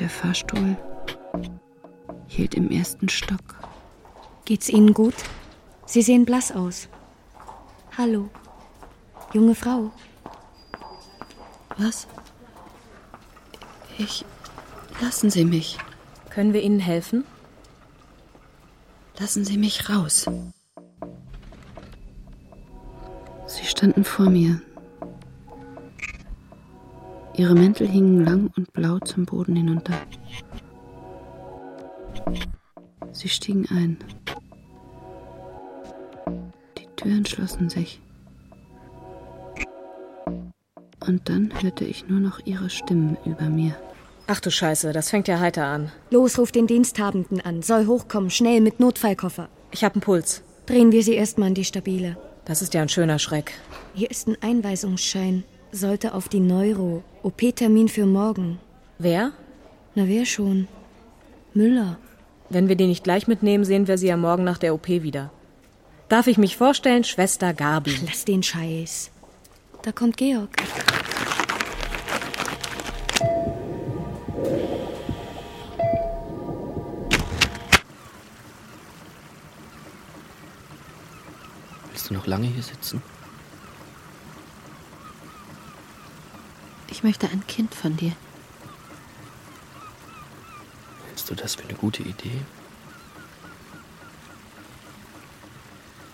Der 0.00 0.08
Fahrstuhl 0.08 0.76
hielt 2.26 2.54
im 2.54 2.70
ersten 2.70 3.08
Stock. 3.08 3.56
Geht's 4.46 4.68
Ihnen 4.68 4.94
gut? 4.94 5.14
Sie 5.86 6.02
sehen 6.02 6.24
blass 6.24 6.50
aus. 6.50 6.88
Hallo. 7.96 8.30
Junge 9.32 9.54
Frau. 9.54 9.92
Was? 11.76 12.08
Ich. 13.98 14.24
Lassen 15.02 15.30
Sie 15.30 15.44
mich. 15.44 15.78
Können 16.30 16.52
wir 16.52 16.62
Ihnen 16.62 16.78
helfen? 16.78 17.24
Lassen 19.18 19.44
Sie 19.44 19.58
mich 19.58 19.90
raus. 19.90 20.30
Sie 23.48 23.64
standen 23.64 24.04
vor 24.04 24.30
mir. 24.30 24.62
Ihre 27.34 27.54
Mäntel 27.54 27.88
hingen 27.88 28.24
lang 28.24 28.52
und 28.56 28.72
blau 28.72 29.00
zum 29.00 29.26
Boden 29.26 29.56
hinunter. 29.56 29.94
Sie 33.10 33.28
stiegen 33.28 33.66
ein. 33.70 33.98
Die 36.78 36.86
Türen 36.94 37.26
schlossen 37.26 37.68
sich. 37.68 38.00
Und 41.00 41.28
dann 41.28 41.52
hörte 41.60 41.84
ich 41.84 42.06
nur 42.06 42.20
noch 42.20 42.38
ihre 42.46 42.70
Stimmen 42.70 43.16
über 43.24 43.48
mir. 43.48 43.74
Ach 44.26 44.40
du 44.40 44.50
Scheiße, 44.50 44.92
das 44.92 45.10
fängt 45.10 45.28
ja 45.28 45.40
heiter 45.40 45.66
an. 45.66 45.90
Los, 46.10 46.38
ruf 46.38 46.52
den 46.52 46.66
Diensthabenden 46.66 47.40
an. 47.40 47.62
Soll 47.62 47.86
hochkommen, 47.86 48.30
schnell 48.30 48.60
mit 48.60 48.80
Notfallkoffer. 48.80 49.48
Ich 49.72 49.84
hab 49.84 49.94
einen 49.94 50.02
Puls. 50.02 50.42
Drehen 50.66 50.92
wir 50.92 51.02
sie 51.02 51.14
erstmal 51.14 51.48
in 51.48 51.54
die 51.54 51.64
stabile. 51.64 52.16
Das 52.44 52.62
ist 52.62 52.74
ja 52.74 52.82
ein 52.82 52.88
schöner 52.88 53.18
Schreck. 53.18 53.52
Hier 53.94 54.10
ist 54.10 54.28
ein 54.28 54.36
Einweisungsschein. 54.40 55.44
Sollte 55.72 56.14
auf 56.14 56.28
die 56.28 56.40
Neuro. 56.40 57.02
OP-Termin 57.22 57.88
für 57.88 58.06
morgen. 58.06 58.58
Wer? 58.98 59.32
Na, 59.94 60.06
wer 60.06 60.24
schon? 60.24 60.68
Müller. 61.54 61.98
Wenn 62.48 62.68
wir 62.68 62.76
die 62.76 62.86
nicht 62.86 63.04
gleich 63.04 63.26
mitnehmen, 63.26 63.64
sehen 63.64 63.88
wir 63.88 63.98
sie 63.98 64.08
ja 64.08 64.16
morgen 64.16 64.44
nach 64.44 64.58
der 64.58 64.74
OP 64.74 64.88
wieder. 64.88 65.30
Darf 66.08 66.26
ich 66.26 66.38
mich 66.38 66.56
vorstellen, 66.56 67.04
Schwester 67.04 67.54
Gabi? 67.54 67.94
Ach, 67.98 68.06
lass 68.06 68.24
den 68.24 68.42
Scheiß. 68.42 69.10
Da 69.82 69.92
kommt 69.92 70.16
Georg. 70.16 70.50
Du 82.12 82.18
noch 82.18 82.26
lange 82.26 82.46
hier 82.46 82.62
sitzen? 82.62 83.02
Ich 86.88 87.02
möchte 87.02 87.28
ein 87.28 87.46
Kind 87.46 87.74
von 87.74 87.96
dir. 87.96 88.12
Hältst 91.06 91.30
du 91.30 91.34
das 91.34 91.54
für 91.54 91.64
eine 91.64 91.74
gute 91.74 92.02
Idee? 92.02 92.42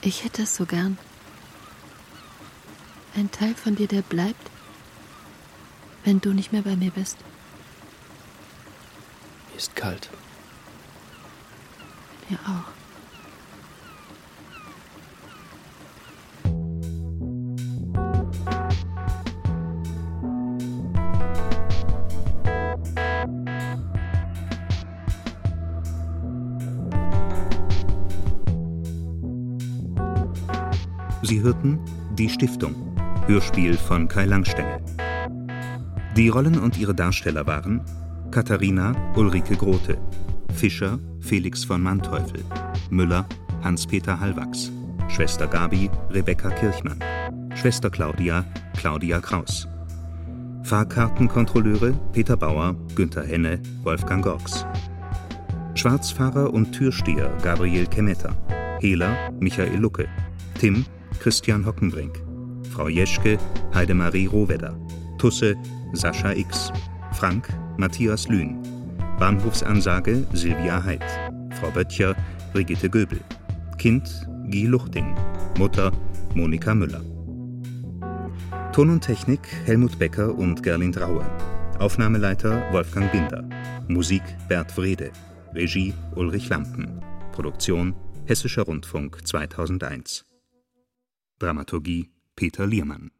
Ich 0.00 0.24
hätte 0.24 0.42
es 0.42 0.54
so 0.54 0.64
gern. 0.64 0.96
Ein 3.16 3.30
Teil 3.30 3.54
von 3.54 3.74
dir, 3.74 3.88
der 3.88 4.02
bleibt, 4.02 4.50
wenn 6.04 6.20
du 6.20 6.32
nicht 6.32 6.52
mehr 6.52 6.62
bei 6.62 6.76
mir 6.76 6.92
bist. 6.92 7.18
Mir 9.50 9.56
ist 9.56 9.74
kalt. 9.74 10.08
Mir 12.28 12.38
auch. 12.46 12.77
Sie 31.28 31.42
hörten 31.42 31.78
Die 32.14 32.30
Stiftung, 32.30 32.74
Hörspiel 33.26 33.76
von 33.76 34.08
Kai 34.08 34.24
Langstengel. 34.24 34.80
Die 36.16 36.30
Rollen 36.30 36.58
und 36.58 36.78
ihre 36.78 36.94
Darsteller 36.94 37.46
waren 37.46 37.82
Katharina 38.30 38.94
Ulrike 39.14 39.54
Grote, 39.54 39.98
Fischer 40.54 40.98
Felix 41.20 41.64
von 41.64 41.82
Manteuffel, 41.82 42.42
Müller 42.88 43.26
Hans-Peter 43.62 44.18
Hallwachs, 44.18 44.72
Schwester 45.08 45.46
Gabi 45.46 45.90
Rebecca 46.08 46.48
Kirchmann, 46.48 46.98
Schwester 47.54 47.90
Claudia 47.90 48.46
Claudia 48.78 49.20
Kraus. 49.20 49.68
Fahrkartenkontrolleure 50.62 51.92
Peter 52.14 52.38
Bauer, 52.38 52.74
Günther 52.94 53.26
Henne, 53.26 53.60
Wolfgang 53.82 54.24
Gorks. 54.24 54.64
Schwarzfahrer 55.74 56.54
und 56.54 56.72
Türsteher 56.72 57.30
Gabriel 57.42 57.86
Kemeta, 57.86 58.34
Hehler 58.80 59.30
Michael 59.38 59.76
Lucke, 59.76 60.08
Tim 60.58 60.86
Christian 61.20 61.64
Hockenbrink, 61.64 62.22
Frau 62.72 62.88
Jeschke 62.88 63.38
Heidemarie 63.74 64.26
Rohwedder, 64.26 64.76
Tusse 65.18 65.54
Sascha 65.92 66.32
X, 66.32 66.72
Frank 67.12 67.48
Matthias 67.76 68.28
Lühn, 68.28 68.58
Bahnhofsansage 69.18 70.24
Silvia 70.32 70.82
Heid, 70.82 71.04
Frau 71.60 71.70
Böttcher 71.70 72.14
Brigitte 72.52 72.88
Göbel, 72.88 73.20
Kind 73.78 74.08
Guy 74.50 74.66
Luchting, 74.66 75.14
Mutter 75.58 75.92
Monika 76.34 76.74
Müller. 76.74 77.02
Ton 78.72 78.90
und 78.90 79.00
Technik 79.00 79.40
Helmut 79.66 79.98
Becker 79.98 80.34
und 80.34 80.62
Gerlind 80.62 81.00
Raue. 81.00 81.24
Aufnahmeleiter 81.78 82.62
Wolfgang 82.72 83.10
Binder. 83.10 83.44
Musik 83.88 84.22
Bert 84.48 84.76
Wrede. 84.76 85.10
Regie 85.54 85.94
Ulrich 86.14 86.48
Lampen. 86.48 87.00
Produktion 87.32 87.94
Hessischer 88.26 88.62
Rundfunk 88.62 89.26
2001. 89.26 90.27
Dramaturgie 91.38 92.10
Peter 92.36 92.66
Liermann 92.66 93.10